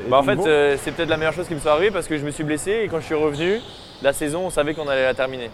Bah, 0.09 0.19
en 0.19 0.23
fait, 0.23 0.77
c'est 0.77 0.91
peut-être 0.91 1.09
la 1.09 1.17
meilleure 1.17 1.33
chose 1.33 1.47
qui 1.47 1.55
me 1.55 1.59
soit 1.59 1.71
arrivée 1.71 1.91
parce 1.91 2.07
que 2.07 2.17
je 2.17 2.25
me 2.25 2.31
suis 2.31 2.43
blessé 2.43 2.81
et 2.83 2.87
quand 2.87 2.99
je 2.99 3.05
suis 3.05 3.15
revenu, 3.15 3.59
la 4.01 4.13
saison, 4.13 4.41
on 4.45 4.49
savait 4.49 4.73
qu'on 4.73 4.87
allait 4.87 5.03
la 5.03 5.13
terminer. 5.13 5.49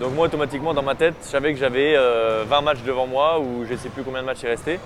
Donc 0.00 0.12
moi, 0.14 0.26
automatiquement, 0.26 0.74
dans 0.74 0.82
ma 0.82 0.94
tête, 0.94 1.14
je 1.22 1.26
savais 1.26 1.52
que 1.52 1.58
j'avais 1.58 1.94
euh, 1.96 2.44
20 2.46 2.60
matchs 2.60 2.82
devant 2.86 3.06
moi 3.06 3.40
ou 3.40 3.64
je 3.66 3.72
ne 3.72 3.78
sais 3.78 3.88
plus 3.88 4.02
combien 4.02 4.20
de 4.20 4.26
matchs 4.26 4.42
il 4.42 4.48
restait. 4.48 4.78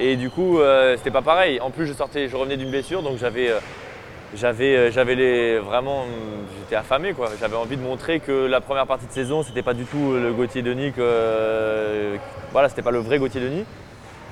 Et 0.00 0.16
du 0.16 0.30
coup, 0.30 0.60
euh, 0.60 0.96
c'était 0.96 1.10
pas 1.10 1.22
pareil. 1.22 1.60
En 1.60 1.70
plus, 1.70 1.86
je 1.86 1.92
sortais, 1.92 2.28
je 2.28 2.36
revenais 2.36 2.56
d'une 2.56 2.70
blessure, 2.70 3.02
donc 3.02 3.18
j'avais, 3.18 3.50
euh, 3.50 3.58
euh, 4.42 5.60
vraiment, 5.64 6.04
j'étais 6.58 6.76
affamé 6.76 7.12
quoi. 7.14 7.30
J'avais 7.40 7.56
envie 7.56 7.76
de 7.76 7.82
montrer 7.82 8.20
que 8.20 8.46
la 8.46 8.60
première 8.60 8.86
partie 8.86 9.06
de 9.06 9.12
saison, 9.12 9.42
c'était 9.42 9.62
pas 9.62 9.74
du 9.74 9.84
tout 9.84 10.12
le 10.12 10.32
Gauthier 10.32 10.62
Denis, 10.62 10.92
que, 10.92 11.00
euh, 11.00 12.16
voilà, 12.52 12.68
c'était 12.68 12.82
pas 12.82 12.90
le 12.90 12.98
vrai 12.98 13.18
Gauthier 13.18 13.40
Denis. 13.40 13.64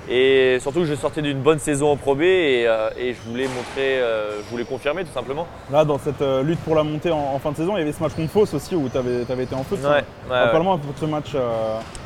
Et 0.09 0.59
surtout 0.61 0.81
que 0.81 0.87
je 0.87 0.95
sortais 0.95 1.21
d'une 1.21 1.41
bonne 1.41 1.59
saison 1.59 1.91
en 1.91 1.97
Pro 1.97 2.15
B 2.15 2.23
et, 2.23 2.65
euh, 2.67 2.89
et 2.97 3.13
je 3.13 3.21
voulais 3.29 3.49
montrer, 3.49 3.99
euh, 3.99 4.41
je 4.45 4.51
voulais 4.51 4.65
confirmer 4.65 5.05
tout 5.05 5.13
simplement. 5.13 5.49
Là, 5.73 5.85
dans 5.85 5.99
cette 5.99 6.23
euh, 6.23 6.45
lutte 6.45 6.61
pour 6.61 6.77
la 6.77 6.85
montée 6.85 7.11
en, 7.11 7.33
en 7.35 7.39
fin 7.41 7.51
de 7.51 7.57
saison, 7.57 7.77
il 7.77 7.81
y 7.81 7.83
avait 7.83 7.93
ce 7.93 8.01
match 8.01 8.13
contre 8.15 8.31
Fos 8.31 8.55
aussi 8.55 8.77
où 8.77 8.89
tu 8.89 8.97
avais, 8.97 9.23
été 9.43 9.55
en 9.55 9.65
feu. 9.65 9.77
Ouais, 9.83 10.05
ouais. 10.31 10.51
Parle-moi 10.53 10.75
un 10.75 10.79
peu 10.79 10.93
de 10.93 10.99
ce 10.99 11.07
match. 11.07 11.35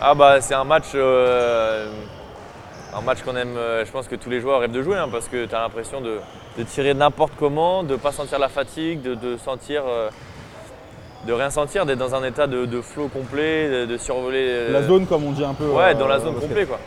Ah 0.01 0.15
bah 0.15 0.41
c'est 0.41 0.55
un 0.55 0.65
match, 0.65 0.95
un 0.95 1.91
match 3.03 3.21
qu'on 3.23 3.37
aime, 3.37 3.59
je 3.85 3.91
pense 3.91 4.09
que 4.09 4.17
tous 4.17 4.31
les 4.31 4.41
joueurs 4.41 4.61
rêvent 4.61 4.73
de 4.73 4.83
jouer 4.83 4.97
hein, 4.97 5.09
parce 5.13 5.29
que 5.29 5.45
tu 5.45 5.55
as 5.55 5.61
l'impression 5.61 6.01
de, 6.01 6.21
de 6.57 6.63
tirer 6.63 6.95
n'importe 6.95 7.35
comment, 7.39 7.83
de 7.83 7.93
ne 7.93 7.99
pas 7.99 8.13
sentir 8.13 8.39
la 8.39 8.49
fatigue, 8.49 9.03
de, 9.03 9.15
de 9.15 9.37
sentir, 9.37 9.83
de 11.27 11.33
rien 11.35 11.51
sentir, 11.51 11.85
d'être 11.85 11.99
dans 11.99 12.15
un 12.15 12.25
état 12.25 12.47
de, 12.47 12.65
de 12.65 12.81
flow 12.81 13.09
complet, 13.09 13.69
de, 13.69 13.85
de 13.85 13.99
survoler. 13.99 14.71
La 14.71 14.83
zone, 14.83 15.05
comme 15.07 15.27
on 15.27 15.33
dit 15.33 15.45
un 15.45 15.53
peu. 15.53 15.67
Ouais, 15.67 15.91
euh, 15.91 15.95
dans 15.95 16.09
la 16.09 16.19
zone 16.19 16.37
complète 16.37 16.67
quoi. 16.67 16.79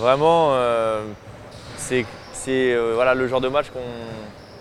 Vraiment, 0.00 0.50
euh, 0.52 1.02
c'est 1.76 2.04
euh, 2.48 2.92
voilà, 2.94 3.14
le 3.14 3.28
genre 3.28 3.40
de 3.42 3.48
match 3.48 3.66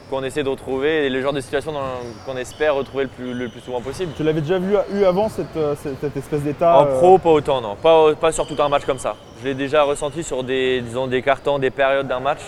qu'on 0.10 0.22
essaie 0.24 0.44
de 0.44 0.50
retrouver 0.50 1.06
et 1.06 1.10
le 1.10 1.22
genre 1.22 1.32
de 1.34 1.40
situation 1.40 1.72
qu'on 2.26 2.36
espère 2.36 2.76
retrouver 2.76 3.04
le 3.06 3.10
plus, 3.10 3.34
le 3.34 3.48
plus 3.48 3.62
souvent 3.62 3.80
possible. 3.80 4.12
Tu 4.18 4.24
l'avais 4.24 4.42
déjà 4.42 4.58
vu 4.60 4.76
eu 4.94 5.06
avant 5.06 5.30
cette, 5.30 5.56
euh, 5.56 5.76
cette- 5.82 6.00
cette 6.02 6.18
espèce 6.18 6.42
d'état 6.42 6.76
En 6.78 6.86
pro, 6.88 7.18
pas 7.20 7.30
autant, 7.30 7.62
non. 7.62 7.76
Pas, 7.82 8.14
pas 8.16 8.32
sur 8.34 8.46
tout 8.48 8.62
un 8.62 8.68
match 8.68 8.84
comme 8.86 9.00
ça. 9.00 9.16
Je 9.42 9.48
l'ai 9.48 9.54
déjà 9.54 9.84
ressenti 9.84 10.24
sur 10.24 10.44
des, 10.44 10.82
disons, 10.82 11.08
des 11.08 11.22
cartons, 11.22 11.58
des 11.58 11.70
périodes 11.72 12.08
d'un 12.08 12.20
match. 12.20 12.42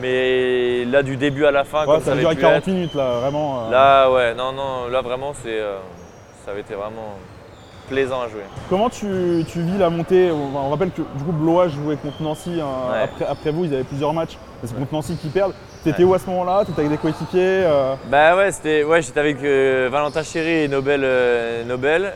Mais 0.00 0.84
là, 0.84 1.02
du 1.02 1.16
début 1.16 1.44
à 1.46 1.50
la 1.50 1.64
fin, 1.64 1.80
Ouais, 1.80 1.94
comme 1.94 2.00
ça 2.00 2.06
ça 2.06 2.12
a 2.12 2.16
duré 2.16 2.34
pu 2.36 2.40
40 2.42 2.58
être, 2.58 2.66
minutes 2.68 2.94
là, 2.94 3.18
vraiment. 3.20 3.66
euh. 3.66 3.70
Là, 3.72 4.10
ouais, 4.10 4.34
non, 4.34 4.52
non, 4.52 4.86
là 4.88 5.00
vraiment, 5.02 5.32
c'est, 5.42 5.48
euh, 5.60 5.78
ça 6.44 6.52
avait 6.52 6.60
été 6.60 6.74
vraiment 6.74 7.16
plaisant 7.90 8.22
à 8.22 8.28
jouer. 8.28 8.42
Comment 8.70 8.88
tu, 8.88 9.44
tu 9.52 9.60
vis 9.60 9.76
la 9.78 9.90
montée 9.90 10.30
on, 10.30 10.56
on 10.56 10.70
rappelle 10.70 10.90
que 10.92 11.02
du 11.02 11.24
coup 11.24 11.32
Blois 11.32 11.68
jouait 11.68 11.96
contre 11.96 12.22
Nancy 12.22 12.58
hein, 12.60 12.92
Ouais. 12.92 13.02
après, 13.02 13.26
après 13.26 13.50
vous, 13.50 13.64
ils 13.66 13.74
avaient 13.74 13.84
plusieurs 13.84 14.14
matchs, 14.14 14.38
c'est 14.64 14.74
contre 14.78 14.92
Nancy 14.94 15.16
qui 15.16 15.28
perdent. 15.28 15.52
T'étais 15.84 16.04
Ouais. 16.04 16.10
où 16.10 16.14
à 16.14 16.18
ce 16.18 16.26
moment-là? 16.26 16.62
T'étais 16.64 16.80
avec 16.80 16.92
des 16.92 16.98
coéquipiers 16.98 17.40
euh, 17.66 17.94
Bah 18.10 18.36
ouais, 18.36 18.52
c'était, 18.52 18.84
ouais, 18.84 19.02
j'étais 19.02 19.20
avec 19.20 19.42
euh, 19.42 19.88
Valentin 19.90 20.22
Chéry 20.22 20.64
et 20.64 20.68
Nobel. 20.68 21.00
euh, 21.04 21.64
Nobel. 21.64 22.12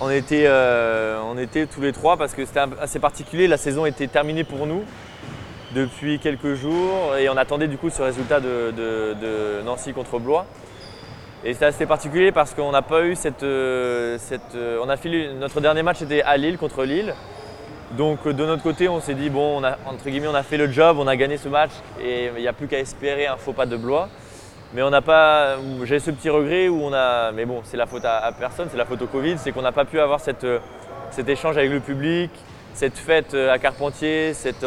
On, 0.00 0.10
était, 0.10 0.48
on 1.24 1.38
était 1.38 1.66
tous 1.66 1.80
les 1.80 1.92
trois 1.92 2.16
parce 2.16 2.34
que 2.34 2.44
c'était 2.44 2.60
assez 2.80 2.98
particulier. 2.98 3.46
La 3.46 3.56
saison 3.56 3.86
était 3.86 4.06
terminée 4.08 4.44
pour 4.44 4.66
nous 4.66 4.82
depuis 5.74 6.18
quelques 6.18 6.54
jours 6.54 7.16
et 7.18 7.28
on 7.28 7.36
attendait 7.36 7.68
du 7.68 7.76
coup 7.78 7.90
ce 7.90 8.02
résultat 8.02 8.40
de, 8.40 8.70
de- 8.76 9.14
de 9.20 9.62
Nancy 9.64 9.92
contre 9.92 10.18
Blois. 10.18 10.46
Et 11.46 11.52
c'était 11.52 11.66
assez 11.66 11.84
particulier 11.84 12.32
parce 12.32 12.54
qu'on 12.54 12.72
n'a 12.72 12.80
pas 12.80 13.02
eu 13.04 13.14
cette. 13.14 13.42
euh, 13.42 14.16
cette, 14.18 14.54
euh, 14.54 14.82
on 14.82 14.88
a 14.88 14.96
notre 15.38 15.60
dernier 15.60 15.82
match 15.82 16.00
était 16.00 16.22
à 16.22 16.38
Lille 16.38 16.56
contre 16.56 16.84
Lille. 16.84 17.14
Donc 17.98 18.20
euh, 18.26 18.32
de 18.32 18.46
notre 18.46 18.62
côté, 18.62 18.88
on 18.88 18.98
s'est 19.00 19.12
dit 19.12 19.28
bon, 19.28 19.60
on 19.60 19.62
a, 19.64 19.76
entre 19.84 20.08
guillemets, 20.08 20.28
on 20.28 20.34
a 20.34 20.42
fait 20.42 20.56
le 20.56 20.72
job, 20.72 20.96
on 20.98 21.06
a 21.06 21.16
gagné 21.16 21.36
ce 21.36 21.50
match 21.50 21.72
et 22.02 22.30
il 22.34 22.40
n'y 22.40 22.48
a 22.48 22.54
plus 22.54 22.66
qu'à 22.66 22.78
espérer 22.78 23.26
un 23.26 23.36
faux 23.36 23.52
pas 23.52 23.66
de 23.66 23.76
Blois. 23.76 24.08
Mais 24.72 24.80
on 24.80 24.88
n'a 24.88 25.02
pas, 25.02 25.56
j'ai 25.84 25.98
ce 25.98 26.10
petit 26.10 26.30
regret 26.30 26.68
où 26.68 26.82
on 26.82 26.94
a, 26.94 27.30
mais 27.30 27.44
bon, 27.44 27.60
c'est 27.62 27.76
la 27.76 27.86
faute 27.86 28.06
à, 28.06 28.32
personne, 28.32 28.68
c'est 28.70 28.78
la 28.78 28.86
faute 28.86 29.02
au 29.02 29.06
Covid, 29.06 29.36
c'est 29.36 29.52
qu'on 29.52 29.62
n'a 29.62 29.70
pas 29.70 29.84
pu 29.84 30.00
avoir 30.00 30.20
cette, 30.20 30.46
cet 31.10 31.28
échange 31.28 31.58
avec 31.58 31.70
le 31.70 31.78
public, 31.78 32.30
cette 32.72 32.96
fête 32.98 33.34
à 33.34 33.58
Carpentier, 33.60 34.34
cette, 34.34 34.66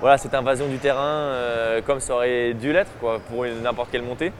voilà, 0.00 0.18
cette 0.18 0.34
invasion 0.34 0.66
du 0.66 0.78
terrain 0.78 1.30
comme 1.86 2.00
ça 2.00 2.14
aurait 2.14 2.54
dû 2.54 2.72
l'être 2.72 2.90
pour 3.28 3.44
n'importe 3.62 3.90
quelle 3.92 4.02
montée. 4.02 4.32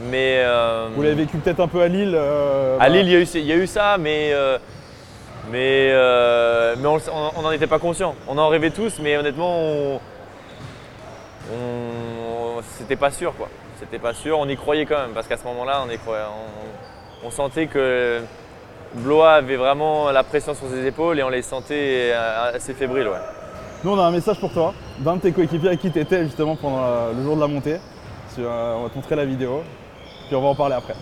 Mais 0.00 0.42
euh, 0.44 0.88
Vous 0.94 1.02
l'avez 1.02 1.14
vécu 1.16 1.38
peut-être 1.38 1.60
un 1.60 1.66
peu 1.68 1.82
à 1.82 1.88
Lille 1.88 2.14
euh, 2.14 2.76
à 2.80 2.88
Lille, 2.88 3.06
il 3.06 3.12
y, 3.12 3.16
a 3.16 3.20
eu, 3.20 3.26
il 3.34 3.46
y 3.46 3.52
a 3.52 3.56
eu 3.56 3.66
ça, 3.66 3.96
mais, 3.98 4.30
euh, 4.32 4.56
mais, 5.50 5.88
euh, 5.92 6.76
mais 6.78 6.86
on 6.86 7.42
n'en 7.42 7.50
était 7.50 7.66
pas 7.66 7.78
conscient. 7.80 8.14
On 8.28 8.38
en 8.38 8.48
rêvait 8.48 8.70
tous, 8.70 9.00
mais 9.02 9.16
honnêtement, 9.16 9.58
on, 9.58 10.00
on- 11.52 12.62
c'était 12.78 12.96
pas 12.96 13.10
sûr. 13.10 13.34
quoi. 13.36 13.48
C'était 13.80 13.98
pas 13.98 14.12
sûr, 14.14 14.38
on 14.38 14.48
y 14.48 14.56
croyait 14.56 14.86
quand 14.86 14.98
même, 14.98 15.10
parce 15.14 15.26
qu'à 15.28 15.36
ce 15.36 15.44
moment-là, 15.44 15.82
on, 15.86 15.90
y 15.90 15.98
croyait- 15.98 16.22
on- 17.22 17.26
on 17.26 17.30
sentait 17.30 17.66
que 17.66 18.20
Blois 18.94 19.32
avait 19.34 19.56
vraiment 19.56 20.10
la 20.10 20.22
pression 20.24 20.54
sur 20.54 20.68
ses 20.68 20.86
épaules 20.86 21.18
et 21.18 21.22
on 21.22 21.28
les 21.28 21.42
sentait 21.42 22.12
assez 22.54 22.72
fébriles. 22.74 23.08
Ouais. 23.08 23.18
Nous 23.84 23.92
on 23.92 23.98
a 23.98 24.02
un 24.04 24.10
message 24.10 24.40
pour 24.40 24.52
toi, 24.52 24.74
d'un 24.98 25.16
de 25.16 25.20
tes 25.20 25.32
coéquipiers 25.32 25.68
avec 25.68 25.80
qui 25.80 25.90
tu 25.90 26.00
étais 26.00 26.24
justement 26.24 26.56
pendant 26.56 27.08
le 27.16 27.22
jour 27.22 27.36
de 27.36 27.40
la 27.40 27.46
montée. 27.46 27.76
On 28.38 28.82
va 28.84 28.88
te 28.90 28.94
montrer 28.94 29.16
la 29.16 29.24
vidéo, 29.24 29.62
on 30.36 30.40
va 30.40 30.48
en 30.48 30.54
parler 30.54 30.74
après. 30.74 30.94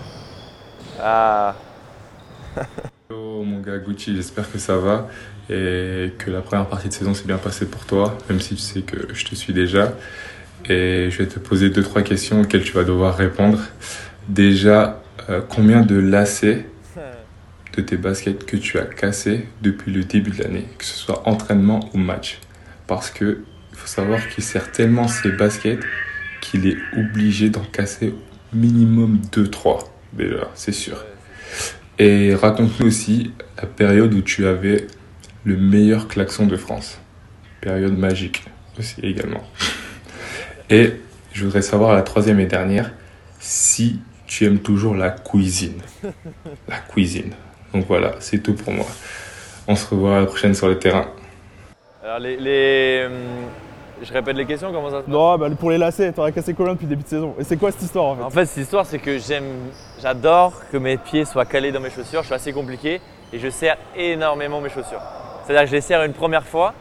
Ah, 1.00 1.54
Hello 3.10 3.42
mon 3.42 3.60
gars 3.60 3.78
Gucci, 3.78 4.14
j'espère 4.16 4.50
que 4.50 4.58
ça 4.58 4.76
va 4.76 5.08
et 5.48 6.12
que 6.18 6.30
la 6.30 6.40
première 6.40 6.66
partie 6.66 6.88
de 6.88 6.92
saison 6.92 7.14
s'est 7.14 7.26
bien 7.26 7.38
passée 7.38 7.66
pour 7.66 7.84
toi, 7.84 8.16
même 8.28 8.40
si 8.40 8.54
tu 8.54 8.60
sais 8.60 8.80
que 8.80 9.12
je 9.12 9.24
te 9.24 9.34
suis 9.34 9.52
déjà. 9.52 9.92
Et 10.68 11.08
je 11.10 11.18
vais 11.18 11.26
te 11.26 11.38
poser 11.38 11.70
deux 11.70 11.82
trois 11.82 12.02
questions 12.02 12.40
auxquelles 12.40 12.64
tu 12.64 12.72
vas 12.72 12.84
devoir 12.84 13.16
répondre. 13.16 13.60
Déjà, 14.28 15.00
euh, 15.28 15.40
combien 15.48 15.82
de 15.82 15.96
lacets 15.96 16.66
de 17.76 17.82
tes 17.82 17.96
baskets 17.96 18.46
que 18.46 18.56
tu 18.56 18.78
as 18.78 18.86
cassés 18.86 19.46
depuis 19.60 19.92
le 19.92 20.02
début 20.02 20.30
de 20.30 20.42
l'année, 20.42 20.66
que 20.78 20.84
ce 20.84 20.96
soit 20.96 21.28
entraînement 21.28 21.90
ou 21.92 21.98
match? 21.98 22.40
Parce 22.86 23.10
que 23.10 23.44
il 23.72 23.76
faut 23.76 23.86
savoir 23.86 24.26
qu'il 24.28 24.42
sert 24.42 24.72
tellement 24.72 25.06
ses 25.06 25.30
baskets 25.30 25.80
qu'il 26.40 26.66
est 26.66 26.78
obligé 26.96 27.50
d'en 27.50 27.64
casser 27.64 28.14
minimum 28.56 29.20
2-3 29.32 29.84
déjà, 30.12 30.50
c'est 30.54 30.72
sûr. 30.72 31.04
Et 31.98 32.34
raconte-nous 32.34 32.86
aussi 32.86 33.32
la 33.56 33.66
période 33.66 34.12
où 34.14 34.22
tu 34.22 34.46
avais 34.46 34.86
le 35.44 35.56
meilleur 35.56 36.08
klaxon 36.08 36.46
de 36.46 36.56
France. 36.56 36.98
Période 37.60 37.96
magique 37.96 38.44
aussi 38.78 39.00
également. 39.02 39.42
Et 40.68 40.92
je 41.32 41.44
voudrais 41.44 41.62
savoir 41.62 41.94
la 41.94 42.02
troisième 42.02 42.40
et 42.40 42.46
dernière, 42.46 42.92
si 43.38 44.00
tu 44.26 44.44
aimes 44.44 44.58
toujours 44.58 44.94
la 44.94 45.10
cuisine. 45.10 45.80
La 46.68 46.78
cuisine. 46.78 47.32
Donc 47.72 47.86
voilà, 47.86 48.16
c'est 48.20 48.42
tout 48.42 48.54
pour 48.54 48.72
moi. 48.72 48.86
On 49.68 49.76
se 49.76 49.86
revoit 49.86 50.20
la 50.20 50.26
prochaine 50.26 50.54
sur 50.54 50.68
le 50.68 50.78
terrain. 50.78 51.06
les, 52.20 53.04
hum, 53.06 53.12
je 54.02 54.12
répète 54.12 54.36
les 54.36 54.46
questions, 54.46 54.72
comment 54.72 54.90
ça 54.90 54.96
se 54.98 55.02
passe 55.02 55.08
Non, 55.08 55.36
bah, 55.38 55.48
pour 55.58 55.70
les 55.70 55.78
lacets, 55.78 56.12
t'aurais 56.12 56.32
cassé 56.32 56.54
combien 56.54 56.72
depuis 56.74 56.84
le 56.86 56.90
début 56.90 57.02
de 57.04 57.08
saison 57.08 57.34
Et 57.38 57.44
c'est 57.44 57.56
quoi 57.56 57.70
cette 57.72 57.82
histoire 57.82 58.06
en 58.06 58.16
fait 58.16 58.22
En 58.22 58.30
fait, 58.30 58.46
cette 58.46 58.62
histoire, 58.64 58.84
c'est 58.86 58.98
que 58.98 59.18
j'aime, 59.18 59.70
j'adore 60.00 60.52
que 60.70 60.76
mes 60.76 60.96
pieds 60.96 61.24
soient 61.24 61.44
calés 61.46 61.72
dans 61.72 61.80
mes 61.80 61.90
chaussures. 61.90 62.20
Je 62.22 62.26
suis 62.26 62.34
assez 62.34 62.52
compliqué 62.52 63.00
et 63.32 63.38
je 63.38 63.48
serre 63.48 63.76
énormément 63.96 64.60
mes 64.60 64.68
chaussures. 64.68 65.00
C'est-à-dire 65.44 65.62
que 65.64 65.68
je 65.70 65.74
les 65.76 65.80
serre 65.80 66.02
une 66.04 66.12
première 66.12 66.44
fois, 66.46 66.74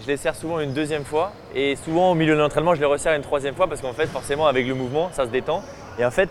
je 0.00 0.06
les 0.06 0.16
serre 0.16 0.34
souvent 0.34 0.60
une 0.60 0.72
deuxième 0.72 1.04
fois 1.04 1.32
et 1.54 1.76
souvent 1.76 2.10
au 2.10 2.14
milieu 2.14 2.34
de 2.34 2.40
l'entraînement, 2.40 2.74
je 2.74 2.80
les 2.80 2.86
resserre 2.86 3.14
une 3.14 3.22
troisième 3.22 3.54
fois 3.54 3.66
parce 3.68 3.80
qu'en 3.80 3.92
fait, 3.92 4.06
forcément, 4.06 4.46
avec 4.46 4.66
le 4.66 4.74
mouvement, 4.74 5.08
ça 5.12 5.24
se 5.24 5.30
détend. 5.30 5.62
Et 5.98 6.04
en 6.04 6.10
fait, 6.10 6.28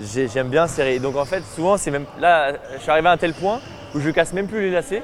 j'ai- 0.00 0.26
j'aime 0.28 0.48
bien 0.48 0.66
serrer. 0.66 0.98
Donc 0.98 1.16
en 1.16 1.24
fait, 1.24 1.42
souvent, 1.54 1.76
c'est 1.76 1.90
même 1.90 2.06
là, 2.18 2.52
je 2.76 2.80
suis 2.80 2.90
arrivé 2.90 3.08
à 3.08 3.12
un 3.12 3.16
tel 3.16 3.32
point 3.34 3.60
où 3.94 4.00
je 4.00 4.10
casse 4.10 4.32
même 4.32 4.48
plus 4.48 4.60
les 4.62 4.70
lacets, 4.70 5.02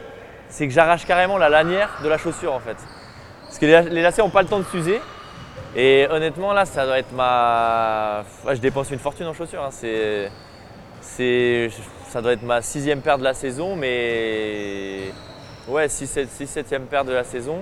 c'est 0.48 0.66
que 0.66 0.72
j'arrache 0.72 1.06
carrément 1.06 1.38
la 1.38 1.48
lanière 1.48 1.90
de 2.02 2.08
la 2.08 2.18
chaussure 2.18 2.52
en 2.52 2.58
fait. 2.58 2.76
Parce 3.50 3.58
que 3.58 3.66
les, 3.66 4.00
lacets 4.00 4.22
n'ont 4.22 4.30
pas 4.30 4.42
le 4.42 4.48
temps 4.48 4.60
de 4.60 4.64
s'user. 4.64 5.00
Et 5.74 6.06
honnêtement, 6.08 6.52
là, 6.52 6.64
ça 6.64 6.86
doit 6.86 6.98
être 7.00 7.12
ma. 7.12 8.22
Ouais, 8.46 8.54
je 8.54 8.60
dépense 8.60 8.90
une 8.92 9.00
fortune 9.00 9.26
en 9.26 9.34
chaussures. 9.34 9.62
hein. 9.62 9.70
C'est, 9.72 10.30
c'est, 11.00 11.68
ça 12.08 12.22
doit 12.22 12.32
être 12.32 12.42
ma 12.44 12.62
sixième 12.62 13.00
paire 13.00 13.18
de 13.18 13.24
la 13.24 13.34
saison, 13.34 13.74
mais 13.76 15.12
ouais, 15.68 15.88
6 15.88 16.18
six, 16.30 16.46
septième 16.46 16.84
paire 16.84 17.04
de 17.04 17.12
la 17.12 17.24
saison. 17.24 17.58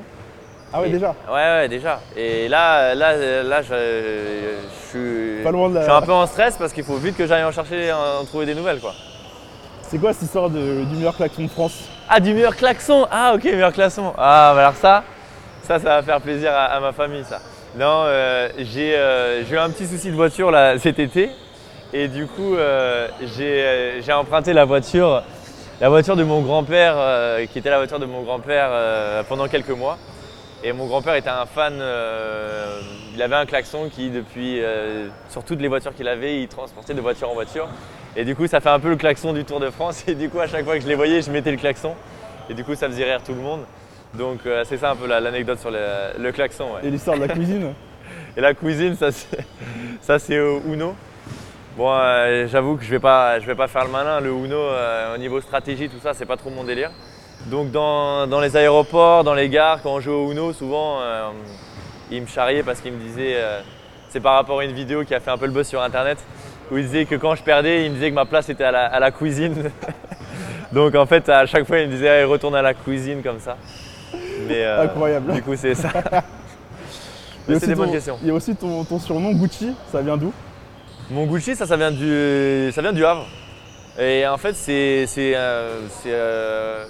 Ah 0.73 0.83
ouais 0.83 0.89
Et- 0.89 0.93
déjà 0.93 1.15
Ouais, 1.27 1.35
ouais, 1.35 1.69
déjà. 1.69 2.01
Et 2.17 2.49
là, 2.49 2.95
là, 2.95 3.43
là, 3.43 3.63
je, 3.63 3.75
je 3.75 4.89
suis, 4.91 5.43
Pas 5.43 5.51
loin 5.51 5.71
de 5.71 5.79
je 5.79 5.83
suis 5.83 5.91
un 5.91 6.03
peu 6.03 6.13
en 6.13 6.27
stress 6.27 6.57
parce 6.59 6.75
qu'il 6.75 6.85
faut 6.85 6.97
vite 6.97 7.17
que 7.17 7.27
j'aille 7.27 7.45
en 7.45 7.53
chercher, 7.53 7.91
en, 7.93 8.21
en 8.21 8.25
trouver 8.27 8.45
des 8.45 8.55
nouvelles, 8.55 8.81
quoi. 8.81 8.93
C'est 9.83 9.97
quoi 9.99 10.13
cette 10.13 10.23
histoire 10.25 10.51
de- 10.51 10.85
du 10.85 10.97
meilleur 10.97 11.17
klaxon 11.17 11.43
de 11.45 11.49
France? 11.49 11.89
Ah, 12.11 12.21
du 12.21 12.35
meilleur 12.35 12.55
klaxon 12.57 13.07
Ah, 13.11 13.33
ok, 13.35 13.45
meilleur 13.45 13.73
klaxon. 13.73 14.13
Ah, 14.19 14.53
bah 14.55 14.61
alors 14.61 14.77
ça, 14.77 15.05
ça, 15.69 15.79
ça 15.79 15.97
va 15.97 16.03
faire 16.03 16.21
plaisir 16.23 16.51
à, 16.55 16.81
ma 16.81 16.93
famille, 16.93 17.25
ça. 17.25 17.41
Non, 17.77 18.05
euh, 18.05 18.49
j'ai 18.57 18.97
euh, 18.97 19.45
j'ai 19.45 19.55
eu 19.55 19.59
un 19.59 19.69
petit 19.69 19.87
souci 19.87 20.11
de 20.11 20.17
voiture 20.17 20.51
cet 20.79 20.99
été. 20.99 21.29
Et 21.93 22.09
du 22.09 22.27
coup, 22.27 22.55
euh, 22.55 23.07
j'ai 23.37 24.13
emprunté 24.15 24.55
la 24.55 24.65
voiture, 24.65 25.23
la 25.83 25.91
voiture 25.91 26.17
de 26.17 26.25
mon 26.25 26.41
grand-père, 26.41 26.97
qui 27.53 27.59
était 27.59 27.69
la 27.69 27.77
voiture 27.77 27.99
de 27.99 28.07
mon 28.07 28.23
grand-père 28.23 28.71
pendant 29.29 29.47
quelques 29.47 29.69
mois. 29.69 29.99
Et 30.65 30.73
mon 30.73 30.87
grand-père 30.87 31.15
était 31.15 31.29
un 31.29 31.45
fan, 31.47 31.75
il 33.15 33.23
avait 33.23 33.37
un 33.37 33.47
klaxon 33.47 33.91
qui, 33.91 34.09
depuis, 34.09 34.63
sur 35.29 35.45
toutes 35.45 35.61
les 35.61 35.69
voitures 35.69 35.95
qu'il 35.95 36.09
avait, 36.09 36.41
il 36.41 36.49
transportait 36.49 36.95
de 36.95 37.01
voiture 37.03 37.29
en 37.29 37.35
voiture. 37.35 37.69
Et 38.17 38.25
du 38.25 38.35
coup, 38.35 38.47
ça 38.47 38.61
fait 38.61 38.71
un 38.71 38.81
peu 38.81 38.89
le 38.89 38.97
klaxon 38.97 39.35
du 39.35 39.45
Tour 39.45 39.61
de 39.61 39.69
France. 39.69 40.05
Et 40.09 40.15
du 40.15 40.31
coup, 40.31 40.41
à 40.41 40.47
chaque 40.47 40.65
fois 40.65 40.77
que 40.77 40.83
je 40.83 40.89
les 40.89 40.95
voyais, 40.95 41.21
je 41.21 41.31
mettais 41.31 41.51
le 41.51 41.59
klaxon. 41.59 41.95
Et 42.49 42.55
du 42.55 42.65
coup, 42.65 42.75
ça 42.75 42.89
faisait 42.89 43.05
rire 43.05 43.21
tout 43.23 43.35
le 43.35 43.41
monde. 43.41 43.61
Donc, 44.15 44.41
euh, 44.47 44.65
c'est 44.67 44.79
ça 44.79 44.91
un 44.91 44.97
peu 44.97 45.07
la- 45.07 45.21
l'anecdote 45.21 45.59
sur 45.59 45.71
le, 45.71 45.79
le 46.19 46.33
klaxon. 46.33 46.65
ouais. 46.75 46.81
Et 46.85 46.91
l'histoire 46.91 47.17
de 47.17 47.23
la 47.23 47.29
cuisine 47.29 47.73
Et 48.37 48.41
la 48.41 48.55
cuisine, 48.55 48.97
ça 48.97 50.19
c'est, 50.19 50.39
au 50.39 50.63
Uno. 50.73 50.95
Bon, 51.77 51.91
euh, 51.93 52.47
j'avoue 52.49 52.77
que 52.77 52.85
je 52.85 52.91
vais 52.91 52.99
pas, 52.99 53.39
je 53.41 53.47
vais 53.47 53.55
pas 53.55 53.69
faire 53.69 53.85
le 53.85 53.91
malin. 53.91 54.21
Le 54.21 54.31
Uno, 54.31 54.57
euh, 54.57 55.15
au 55.15 55.19
niveau 55.19 55.41
stratégie, 55.41 55.89
tout 55.89 55.99
ça, 56.03 56.15
c'est 56.15 56.27
pas 56.27 56.37
trop 56.37 56.51
mon 56.51 56.65
délire. 56.65 56.91
Donc 57.47 57.71
dans, 57.71 58.27
dans 58.27 58.41
les 58.41 58.57
aéroports, 58.57 59.23
dans 59.25 59.35
les 59.35 59.49
gares, 59.49 59.81
quand 59.83 59.93
on 59.95 60.01
joue 60.01 60.13
au 60.13 60.33
Uno, 60.33 60.53
souvent, 60.53 60.99
euh, 61.01 61.29
ils 62.11 62.23
me 62.23 62.27
charriaient 62.27 62.63
parce 62.65 62.81
qu'ils 62.81 62.93
me 62.93 62.99
disaient, 63.01 63.35
euh, 63.37 63.61
c'est 64.09 64.21
par 64.21 64.35
rapport 64.35 64.59
à 64.61 64.65
une 64.65 64.73
vidéo 64.73 65.05
qui 65.05 65.15
a 65.15 65.21
fait 65.21 65.31
un 65.31 65.39
peu 65.39 65.47
le 65.47 65.53
buzz 65.53 65.67
sur 65.67 65.83
Internet, 65.83 66.19
où 66.71 66.79
ils 66.79 66.85
disaient 66.85 67.05
que 67.05 67.15
quand 67.15 67.35
je 67.35 67.43
perdais, 67.43 67.85
ils 67.85 67.91
me 67.91 67.95
disaient 67.95 68.11
que 68.11 68.15
ma 68.17 68.25
place 68.25 68.49
était 68.49 68.65
à 68.65 68.73
la, 68.73 68.87
à 68.87 68.99
la 68.99 69.11
cuisine. 69.11 69.71
Donc 70.73 70.95
en 70.95 71.07
fait, 71.07 71.29
à 71.29 71.47
chaque 71.47 71.65
fois, 71.67 71.79
ils 71.79 71.87
me 71.89 71.93
disaient, 71.93 72.09
Allez, 72.09 72.25
retourne 72.25 72.55
à 72.57 72.63
la 72.63 72.75
cuisine 72.75 73.23
comme 73.23 73.39
ça. 73.41 73.57
Mais 74.49 74.65
euh, 74.65 74.83
Incroyable. 74.85 75.33
Du 75.33 75.43
coup, 75.43 75.55
c'est 75.57 75.75
ça. 75.75 75.89
C'est 77.47 77.61
des 77.67 77.73
ton- 77.75 77.81
bonnes 77.81 77.93
questions. 77.93 78.19
Il 78.23 78.29
y 78.29 78.31
a 78.31 78.35
aussi 78.35 78.55
ton, 78.55 78.85
ton 78.85 78.99
surnom 78.99 79.33
Gucci, 79.33 79.73
ça 79.91 80.03
vient 80.03 80.19
d'où? 80.19 80.33
Mon 81.11 81.25
Gucci, 81.27 81.57
ça, 81.57 81.67
ça 81.67 81.79
vient 81.79 81.91
du, 81.91 82.71
ça 82.75 82.83
vient 82.83 82.93
du 82.93 83.05
Havre. 83.07 83.27
Et 83.99 84.27
en 84.27 84.37
fait, 84.37 84.53
c'est, 84.55 85.07
c'est, 85.07 85.33
euh, 85.35 85.81
c'est, 85.89 86.11
euh, 86.13 86.85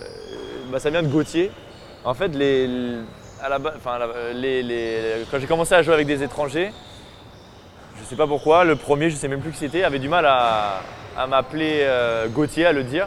bah, 0.73 0.81
ça 0.81 0.91
vient 0.91 1.03
de 1.05 1.07
Gauthier. 1.09 1.53
En 2.05 2.13
fait, 2.15 2.29
les, 2.35 2.69
à 3.41 3.49
la, 3.49 3.59
enfin, 3.77 3.99
les- 4.35 4.65
les- 4.65 5.25
quand 5.31 5.39
j'ai 5.39 5.47
commencé 5.47 5.75
à 5.75 5.83
jouer 5.83 5.95
avec 5.95 6.09
des 6.09 6.25
étrangers, 6.25 6.73
je 8.01 8.05
sais 8.05 8.17
pas 8.17 8.27
pourquoi, 8.27 8.65
le 8.65 8.75
premier, 8.75 9.11
je 9.11 9.17
sais 9.17 9.29
même 9.29 9.41
plus 9.41 9.53
qui 9.53 9.59
c'était, 9.59 9.85
avait 9.85 10.01
du 10.01 10.09
mal 10.09 10.27
à, 10.27 10.81
à 11.17 11.27
m'appeler 11.29 11.83
euh, 11.83 12.27
Gauthier, 12.29 12.67
à 12.67 12.73
le 12.73 12.83
dire. 12.83 13.07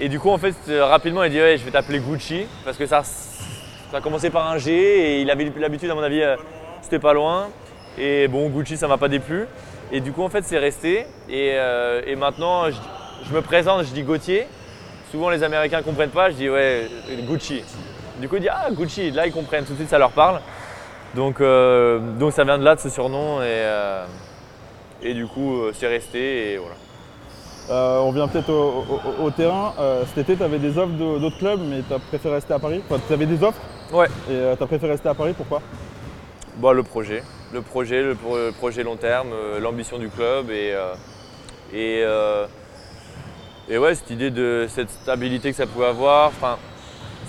Et 0.00 0.08
du 0.08 0.18
coup, 0.18 0.30
en 0.30 0.38
fait, 0.38 0.54
euh, 0.68 0.84
rapidement, 0.86 1.22
il 1.22 1.30
dit 1.30 1.38
Ouais, 1.40 1.56
je 1.56 1.64
vais 1.64 1.70
t'appeler 1.70 2.00
Gucci, 2.00 2.46
parce 2.64 2.76
que 2.76 2.86
ça, 2.86 3.02
ça 3.04 3.96
a 3.96 4.00
commencé 4.00 4.28
par 4.28 4.50
un 4.50 4.58
G, 4.58 4.72
et 4.72 5.20
il 5.20 5.30
avait 5.30 5.52
l'habitude, 5.56 5.90
à 5.90 5.94
mon 5.94 6.02
avis, 6.02 6.20
euh, 6.20 6.36
c'était 6.82 6.98
pas 6.98 7.12
loin. 7.12 7.48
Et 7.96 8.26
bon, 8.26 8.48
Gucci, 8.48 8.76
ça 8.76 8.88
m'a 8.88 8.98
pas 8.98 9.08
déplu. 9.08 9.46
Et 9.92 10.00
du 10.00 10.10
coup, 10.10 10.22
en 10.24 10.28
fait, 10.28 10.42
c'est 10.44 10.58
resté. 10.58 11.06
Et, 11.28 11.52
euh, 11.54 12.16
maintenant, 12.16 12.64
je, 12.70 13.32
me 13.32 13.40
présente, 13.40 13.84
je 13.84 13.92
dis 13.92 14.02
Gauthier. 14.02 14.48
Souvent, 15.12 15.30
les 15.30 15.44
Américains 15.44 15.82
comprennent 15.82 16.10
pas, 16.10 16.30
je 16.30 16.34
dis 16.34 16.50
Ouais, 16.50 16.88
Gucci. 17.28 17.62
Du 18.18 18.28
coup, 18.28 18.36
ils 18.36 18.42
disent 18.42 18.50
Ah, 18.52 18.70
Gucci. 18.72 19.12
Là, 19.12 19.28
ils 19.28 19.32
comprennent, 19.32 19.64
tout 19.64 19.74
de 19.74 19.78
suite, 19.78 19.90
ça 19.90 19.98
leur 19.98 20.10
parle. 20.10 20.40
Donc, 21.14 21.40
donc 22.18 22.32
ça 22.32 22.42
vient 22.42 22.58
de 22.58 22.64
là, 22.64 22.74
de 22.74 22.80
ce 22.80 22.88
surnom. 22.88 23.40
Et, 23.42 23.64
et 25.02 25.14
du 25.14 25.28
coup, 25.28 25.60
c'est 25.72 25.86
resté. 25.86 26.54
Et 26.54 26.56
voilà. 26.56 26.74
Euh, 27.70 27.98
on 28.00 28.12
vient 28.12 28.28
peut-être 28.28 28.50
au, 28.50 28.84
au- 28.90 29.24
au 29.26 29.30
terrain. 29.30 29.72
Euh, 29.78 30.04
cet 30.06 30.18
été, 30.18 30.36
tu 30.36 30.42
avais 30.42 30.58
des 30.58 30.76
offres 30.76 30.92
de- 30.92 31.18
d'autres 31.18 31.38
clubs, 31.38 31.60
mais 31.68 31.82
tu 31.86 31.94
as 31.94 31.98
préféré 31.98 32.34
rester 32.34 32.52
à 32.52 32.58
Paris? 32.58 32.82
Enfin, 32.88 33.00
tu 33.06 33.12
avais 33.12 33.26
des 33.26 33.42
offres? 33.42 33.60
Ouais. 33.92 34.06
et 34.30 34.56
tu 34.56 34.62
as 34.62 34.66
préféré 34.66 34.92
rester 34.92 35.08
à 35.08 35.14
Paris. 35.14 35.32
Pourquoi? 35.36 35.62
Bon, 36.56 36.72
le 36.72 36.82
projet, 36.82 37.22
le 37.52 37.62
projet, 37.62 38.02
le, 38.02 38.14
pro- 38.14 38.36
le 38.36 38.52
projet 38.52 38.82
long 38.82 38.96
terme, 38.96 39.28
euh, 39.32 39.60
l'ambition 39.60 39.98
du 39.98 40.08
club 40.08 40.50
et, 40.50 40.72
euh, 40.74 40.94
et, 41.72 42.02
euh, 42.04 42.46
et 43.68 43.78
ouais, 43.78 43.94
cette 43.94 44.10
idée 44.10 44.30
de 44.30 44.66
cette 44.68 44.90
stabilité 44.90 45.50
que 45.50 45.56
ça 45.56 45.66
pouvait 45.66 45.86
avoir, 45.86 46.28
enfin, 46.28 46.58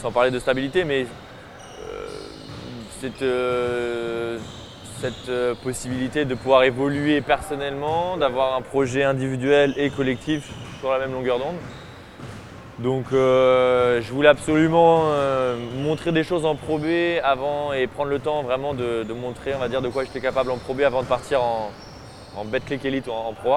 sans 0.02 0.12
parler 0.12 0.32
de 0.32 0.40
stabilité, 0.40 0.84
mais 0.84 1.04
euh, 1.82 2.08
cette, 3.02 3.22
euh, 3.22 4.38
cette 5.00 5.30
euh, 5.30 5.56
possibilité 5.56 6.26
de 6.26 6.36
pouvoir 6.36 6.64
évoluer 6.64 7.22
personnellement, 7.22 8.18
d'avoir 8.18 8.56
un 8.56 8.62
projet 8.62 9.04
individuel 9.04 9.74
et 9.78 9.90
collectif 9.90 10.50
sur 10.80 10.92
la 10.92 11.00
même 11.00 11.12
longueur 11.12 11.40
d'onde. 11.40 11.56
Donc 12.80 13.06
euh, 13.14 14.02
je 14.02 14.12
voulais 14.12 14.28
absolument 14.28 15.04
euh, 15.06 15.56
montrer 15.78 16.12
des 16.12 16.24
choses 16.24 16.46
en 16.46 16.56
Pro 16.56 16.80
avant 17.24 17.72
et 17.72 17.88
prendre 17.88 18.10
le 18.10 18.20
temps 18.20 18.44
vraiment 18.44 18.74
de, 18.74 19.06
montrer 19.14 19.54
on 19.56 19.60
va 19.60 19.70
dire 19.70 19.82
de 19.82 19.88
quoi 19.88 20.04
j'étais 20.04 20.20
capable 20.20 20.52
en 20.52 20.58
Pro 20.58 20.78
avant 20.82 21.02
de 21.02 21.08
partir 21.08 21.42
en, 21.42 21.72
en 22.36 22.44
Betclic 22.44 22.84
Elite 22.84 23.08
ou 23.08 23.12
en, 23.12 23.30
en 23.30 23.34
Pro 23.34 23.56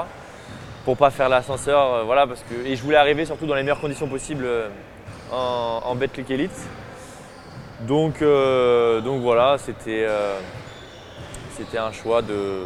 pour 0.84 0.96
pas 0.96 1.10
faire 1.10 1.28
l'ascenseur 1.28 2.04
voilà 2.06 2.28
parce 2.28 2.44
que 2.44 2.64
et 2.64 2.76
je 2.76 2.82
voulais 2.84 2.96
arriver 2.96 3.24
surtout 3.24 3.46
dans 3.46 3.56
les 3.56 3.62
meilleures 3.62 3.80
conditions 3.80 4.06
possibles 4.06 4.46
en, 5.32 5.80
en 5.84 5.94
Betclic 5.96 6.30
Elite. 6.30 6.68
Donc, 7.80 8.20
donc 8.20 9.20
voilà, 9.20 9.56
c'était 9.58 10.06
c'était 11.58 11.78
un 11.78 11.92
choix 11.92 12.22
de 12.22 12.64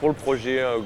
pour 0.00 0.08
le 0.08 0.14
projet 0.14 0.60
euh, 0.62 0.78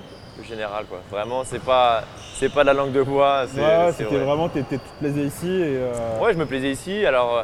général 0.42 0.84
quoi. 0.86 0.98
Vraiment 1.10 1.44
c'est 1.44 1.62
pas 1.62 2.02
c'est 2.34 2.52
pas 2.52 2.62
de 2.62 2.66
la 2.66 2.74
langue 2.74 2.92
de 2.92 3.02
bois, 3.02 3.44
c'est 3.46 3.60
Ouais, 3.60 3.92
c'était 3.92 4.16
vrai. 4.16 4.24
vraiment, 4.24 4.48
tu 4.48 4.62
te 4.64 4.74
plaisais 4.98 5.22
ici. 5.22 5.46
Et, 5.48 5.76
euh, 5.76 5.92
Ouais, 6.20 6.32
je 6.32 6.38
me 6.38 6.44
plaisais 6.46 6.72
ici. 6.72 7.06
Alors, 7.06 7.36
euh, 7.38 7.42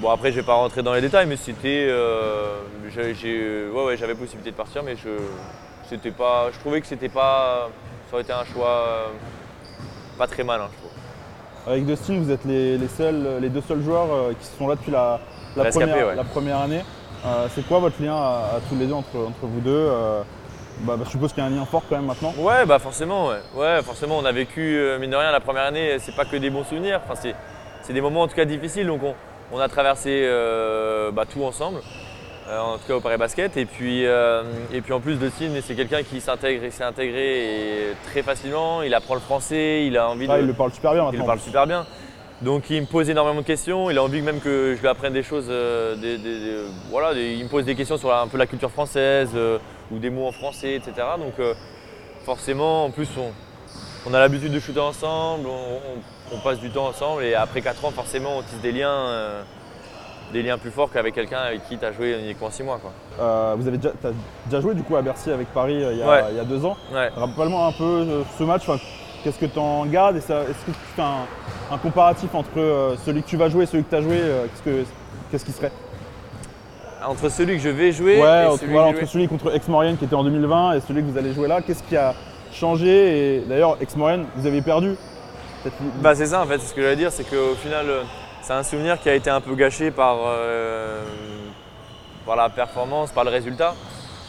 bon, 0.00 0.08
après, 0.08 0.30
je 0.32 0.36
vais 0.36 0.46
pas 0.46 0.54
rentrer 0.54 0.82
dans 0.82 0.94
les 0.94 1.02
détails, 1.02 1.26
mais 1.26 1.36
c'était. 1.36 1.86
euh, 1.90 2.60
j'ai- 2.88 3.14
j'ai- 3.14 3.68
ouais, 3.68 3.84
ouais, 3.84 3.96
j'avais 3.98 4.14
possibilité 4.14 4.50
de 4.52 4.56
partir, 4.56 4.82
mais 4.82 4.96
je, 4.96 5.10
c'était 5.90 6.10
pas, 6.12 6.46
je 6.54 6.58
trouvais 6.60 6.80
que 6.80 6.86
c'était 6.86 7.10
pas. 7.10 7.68
Ça 8.08 8.14
aurait 8.14 8.22
été 8.22 8.32
un 8.32 8.44
choix 8.44 9.10
pas 10.16 10.26
très 10.26 10.44
malin, 10.44 10.68
je 10.72 10.78
trouve. 10.78 10.90
Avec 11.66 11.84
Dustin, 11.84 12.18
vous 12.20 12.30
êtes 12.30 12.44
les, 12.46 12.78
les 12.78 12.88
seuls, 12.88 13.38
les 13.42 13.50
deux 13.50 13.62
seuls 13.62 13.82
joueurs 13.82 14.30
qui 14.40 14.46
sont 14.56 14.68
là 14.68 14.76
depuis 14.76 14.92
la, 14.92 15.20
la 15.56 15.64
Rescapés, 15.64 15.90
première, 15.90 16.06
ouais. 16.06 16.14
la 16.14 16.24
première 16.24 16.58
année. 16.60 16.82
Euh, 17.26 17.46
c'est 17.54 17.66
quoi 17.66 17.78
votre 17.78 18.00
lien 18.02 18.14
à, 18.14 18.56
à 18.56 18.60
tous 18.68 18.76
les 18.76 18.86
deux 18.86 18.92
entre, 18.92 19.16
entre 19.16 19.46
vous 19.46 19.60
deux 19.60 19.70
euh, 19.70 20.22
bah, 20.80 20.96
bah, 20.96 21.04
Je 21.06 21.10
suppose 21.10 21.32
qu'il 21.32 21.42
y 21.42 21.46
a 21.46 21.48
un 21.48 21.54
lien 21.54 21.64
fort 21.64 21.82
quand 21.88 21.96
même 21.96 22.06
maintenant. 22.06 22.34
Ouais, 22.38 22.66
bah 22.66 22.78
forcément, 22.78 23.28
ouais. 23.28 23.38
Ouais, 23.54 23.82
forcément, 23.82 24.18
on 24.18 24.24
a 24.24 24.32
vécu, 24.32 24.76
euh, 24.76 24.98
mine 24.98 25.10
de 25.10 25.16
rien, 25.16 25.32
la 25.32 25.40
première 25.40 25.64
année, 25.64 25.96
c'est 26.00 26.14
pas 26.14 26.24
que 26.26 26.36
des 26.36 26.50
bons 26.50 26.64
souvenirs. 26.64 27.00
Enfin, 27.04 27.18
c'est, 27.20 27.34
c'est 27.82 27.92
des 27.94 28.00
moments 28.02 28.22
en 28.22 28.28
tout 28.28 28.34
cas 28.36 28.44
difficiles, 28.44 28.86
donc 28.86 29.02
on, 29.02 29.14
on 29.52 29.58
a 29.58 29.68
traversé 29.68 30.28
bah, 31.14 31.24
tout 31.30 31.42
ensemble, 31.44 31.78
en 32.50 32.76
tout 32.78 32.86
cas 32.88 32.94
au 32.96 33.00
Paris 33.00 33.16
Basket. 33.16 33.56
Et 33.56 33.64
puis, 33.64 34.02
et 34.04 34.80
puis 34.82 34.92
en 34.92 35.00
plus, 35.00 35.16
Dustin, 35.16 35.50
c'est 35.62 35.74
quelqu'un 35.74 36.02
qui 36.02 36.20
s'intègre, 36.20 36.64
il 36.64 36.72
s'est 36.72 36.84
intégré 36.84 37.90
et 37.90 37.94
très 38.10 38.22
facilement. 38.22 38.82
Il 38.82 38.92
apprend 38.94 39.14
le 39.14 39.20
français, 39.20 39.86
il 39.86 39.96
a 39.96 40.08
envie 40.10 40.26
Ah, 40.30 40.36
de. 40.36 40.42
il 40.42 40.46
le 40.48 40.54
parle 40.54 40.72
super 40.72 40.92
bien 40.92 41.02
il 41.02 41.06
maintenant. 41.06 41.20
le 41.20 41.26
parle 41.26 41.40
super 41.40 41.66
bien. 41.66 41.86
Donc 42.42 42.68
il 42.68 42.80
me 42.82 42.86
pose 42.86 43.08
énormément 43.08 43.40
de 43.40 43.46
questions, 43.46 43.90
il 43.90 43.96
a 43.98 44.02
envie 44.02 44.20
même 44.20 44.40
que 44.40 44.74
je 44.76 44.80
lui 44.80 44.88
apprenne 44.88 45.12
des 45.12 45.22
choses, 45.22 45.46
euh, 45.48 45.94
des- 45.96 46.18
des- 46.18 46.40
des- 46.40 46.56
voilà, 46.90 47.12
il 47.18 47.42
me 47.44 47.48
pose 47.48 47.64
des 47.64 47.74
questions 47.74 47.96
sur 47.96 48.08
la- 48.08 48.20
un 48.20 48.26
peu 48.26 48.36
la 48.36 48.46
culture 48.46 48.70
française 48.70 49.30
euh, 49.34 49.58
ou 49.90 49.98
des 49.98 50.10
mots 50.10 50.26
en 50.26 50.32
français, 50.32 50.74
etc. 50.74 50.92
Donc 51.18 51.34
euh, 51.38 51.54
forcément, 52.24 52.84
en 52.86 52.90
plus 52.90 53.08
on, 53.16 53.30
on 54.10 54.14
a 54.14 54.18
l'habitude 54.18 54.52
de 54.52 54.58
shooter 54.60 54.80
ensemble, 54.80 55.46
on, 55.46 55.52
on- 55.52 56.36
on 56.36 56.38
passe 56.40 56.58
du 56.58 56.70
temps 56.70 56.86
ensemble 56.88 57.22
et 57.24 57.34
après 57.34 57.60
4 57.62 57.84
ans, 57.84 57.90
forcément 57.92 58.38
on 58.38 58.42
tisse 58.42 58.60
des 58.60 58.72
liens, 58.72 59.06
des 60.32 60.42
liens 60.42 60.58
plus 60.58 60.70
forts 60.72 60.90
qu'avec 60.90 61.14
quelqu'un 61.14 61.38
avec 61.38 61.66
qui 61.68 61.78
tu 61.78 61.84
as 61.84 61.92
joué 61.92 62.18
uniquement 62.20 62.50
6 62.50 62.64
mois. 62.64 62.80
Quoi. 62.82 63.54
Vous 63.56 63.68
avez 63.68 63.76
déjà, 63.78 63.92
t'as 64.02 64.10
déjà 64.46 64.60
joué 64.60 64.74
du 64.74 64.82
coup 64.82 64.96
à 64.96 65.02
Bercy 65.02 65.30
avec 65.30 65.46
Paris 65.54 65.74
il 65.76 65.98
y 65.98 66.02
a, 66.02 66.08
Ouais. 66.08 66.24
il 66.30 66.36
y 66.36 66.40
a 66.40 66.44
deux 66.44 66.64
ans. 66.64 66.76
Ouais. 66.92 67.08
Rappelle-moi 67.14 67.66
un 67.66 67.72
peu 67.72 68.24
ce 68.38 68.42
match. 68.44 68.64
Qu'est-ce 69.24 69.38
que 69.38 69.46
tu 69.46 69.58
en 69.58 69.86
gardes 69.86 70.16
Est-ce 70.18 70.28
que 70.28 70.70
tu 70.70 70.72
fais 70.94 71.02
un, 71.02 71.26
un 71.74 71.78
comparatif 71.78 72.34
entre 72.34 72.58
euh, 72.58 72.94
celui 73.06 73.22
que 73.22 73.28
tu 73.28 73.36
vas 73.38 73.48
jouer 73.48 73.64
et 73.64 73.66
celui 73.66 73.82
que 73.82 73.88
tu 73.90 73.96
as 73.96 74.02
joué 74.02 74.18
euh, 74.20 74.44
Qu'est-ce 74.44 74.62
que- 74.62 74.84
qu'est-ce 75.30 75.44
qui 75.46 75.52
serait? 75.52 75.72
Entre 77.06 77.28
celui 77.30 77.56
que 77.56 77.62
je 77.62 77.68
vais 77.70 77.90
jouer 77.92 78.20
Ouais, 78.20 78.44
et 78.44 78.46
entre, 78.46 78.60
celui 78.60 78.72
voilà, 78.72 78.88
entre 78.88 79.06
celui 79.06 79.28
contre 79.28 79.54
Ex-Maurienne 79.54 79.96
qui 79.96 80.04
était 80.04 80.14
en 80.14 80.24
2020 80.24 80.74
et 80.74 80.80
celui 80.80 81.02
que 81.02 81.10
vous 81.10 81.18
allez 81.18 81.32
jouer 81.32 81.48
là, 81.48 81.60
qu'est-ce 81.62 81.82
qui 81.82 81.96
a 81.96 82.14
changé? 82.52 83.36
Et 83.36 83.40
d'ailleurs, 83.40 83.76
Ex-Maurienne, 83.80 84.26
vous 84.36 84.46
avez 84.46 84.60
perdu. 84.62 84.94
Bah 86.02 86.14
c'est 86.14 86.26
ça 86.26 86.42
en 86.42 86.46
fait, 86.46 86.58
c'est 86.58 86.66
ce 86.68 86.74
que 86.74 86.82
j'allais 86.82 86.96
dire, 86.96 87.10
c'est 87.10 87.24
qu'au 87.24 87.54
final 87.54 87.86
euh, 87.88 88.02
c'est 88.42 88.52
un 88.52 88.62
souvenir 88.62 89.00
qui 89.00 89.08
a 89.08 89.14
été 89.14 89.30
un 89.30 89.40
peu 89.40 89.54
gâché 89.54 89.90
par, 89.90 90.18
euh, 90.26 91.02
par 92.26 92.36
la 92.36 92.50
performance, 92.50 93.10
par 93.12 93.24
le 93.24 93.30
résultat. 93.30 93.74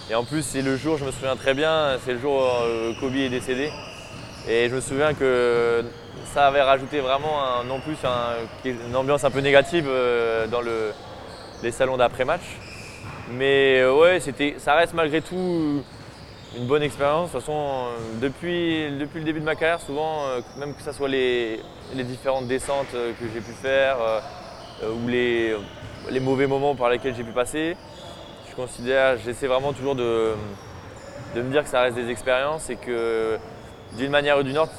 Et 0.10 0.16
en 0.16 0.24
plus 0.24 0.44
c'est 0.44 0.62
le 0.62 0.78
jour, 0.78 0.98
je 0.98 1.04
me 1.04 1.12
souviens 1.12 1.36
très 1.36 1.54
bien, 1.54 1.98
c'est 2.06 2.14
le 2.14 2.20
jour 2.20 2.42
où 2.42 3.00
Kobe 3.02 3.16
est 3.18 3.28
décédé. 3.28 3.70
Et 4.48 4.70
je 4.70 4.76
me 4.76 4.82
souviens 4.82 5.14
que 5.14 5.84
ça 6.34 6.48
avait 6.48 6.62
rajouté 6.62 7.00
vraiment 7.00 7.44
un, 7.44 7.64
non 7.64 7.80
plus 7.80 7.98
un- 8.04 8.36
une 8.70 8.96
ambiance 8.96 9.24
un 9.24 9.32
peu 9.32 9.40
négative 9.40 9.86
euh, 9.88 10.46
dans 10.48 10.62
le, 10.62 10.92
les 11.64 11.72
salons 11.72 11.98
d'après-match. 11.98 12.44
Mais 13.32 13.80
euh, 13.80 13.94
ouais, 13.96 14.20
ça 14.60 14.76
reste 14.76 14.94
malgré 14.94 15.22
tout 15.22 15.84
une 16.58 16.68
bonne 16.68 16.84
expérience. 16.84 17.30
De 17.30 17.32
toute 17.34 17.42
façon, 17.42 17.54
euh, 17.58 18.20
depuis, 18.22 18.92
depuis 19.00 19.20
le 19.20 19.26
début 19.26 19.40
de 19.40 19.46
ma 19.46 19.56
carrière, 19.56 19.80
souvent, 19.82 20.26
même 20.58 20.76
que 20.76 20.84
ce 20.84 20.92
soit 20.92 21.10
les, 21.10 21.60
les 21.96 22.04
différentes 22.04 22.48
descentes 22.48 22.92
que 22.92 23.26
j'ai 23.34 23.42
pu 23.42 23.52
faire 23.62 23.98
ou 24.84 25.08
les, 25.08 25.56
les 26.12 26.20
mauvais 26.20 26.46
moments 26.48 26.76
par 26.76 26.90
lesquels 26.90 27.16
j'ai 27.16 27.24
pu 27.24 27.32
passer, 27.32 27.76
je 28.50 28.56
considère, 28.56 29.18
j'essaie 29.18 29.48
vraiment 29.48 29.74
toujours 29.74 29.96
de, 29.96 30.34
de 31.34 31.42
me 31.42 31.50
dire 31.50 31.64
que 31.64 31.70
ça 31.70 31.82
reste 31.82 31.96
des 31.96 32.10
expériences 32.12 32.70
et 32.70 32.76
que 32.76 33.38
d'une 33.98 34.12
manière 34.12 34.38
ou 34.38 34.44
d'une 34.44 34.58
autre, 34.58 34.72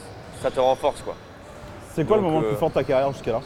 ça 0.42 0.50
te 0.50 0.60
renforce. 0.60 1.00
Quoi. 1.02 1.14
C'est 1.94 2.04
quoi 2.06 2.16
le 2.16 2.22
moment 2.22 2.40
le 2.40 2.46
euh, 2.46 2.50
plus 2.50 2.58
fort 2.58 2.68
de 2.70 2.74
ta 2.74 2.84
carrière 2.84 3.12
jusqu'à 3.12 3.32
là? 3.32 3.40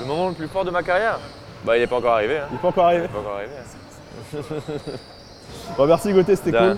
Le 0.00 0.04
moment 0.06 0.28
le 0.28 0.34
plus 0.34 0.48
fort 0.48 0.64
de 0.64 0.70
ma 0.70 0.82
carrière? 0.82 1.18
Bah, 1.64 1.76
Il 1.76 1.80
n'est 1.80 1.86
pas 1.86 1.96
encore 1.96 2.12
arrivé. 2.14 2.38
hein. 2.38 2.46
Il 2.50 2.54
n'est 2.54 2.60
pas 2.60 2.68
encore 2.68 2.84
arrivé. 2.86 3.04
Il 3.04 3.06
n'est 3.06 3.08
pas 3.12 3.18
encore 3.20 3.36
arrivé. 3.36 3.52
hein. 3.58 4.56
Bon, 5.78 5.86
merci 5.86 6.12
Gauthier, 6.12 6.36
c'était 6.36 6.52
cool. 6.52 6.76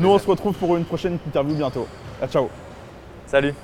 Nous, 0.00 0.08
on 0.10 0.18
se 0.18 0.26
retrouve 0.26 0.54
pour 0.56 0.76
une 0.76 0.84
prochaine 0.84 1.18
interview 1.26 1.54
bientôt. 1.54 1.86
Ah, 2.22 2.26
ciao. 2.26 2.48
Salut 3.26 3.54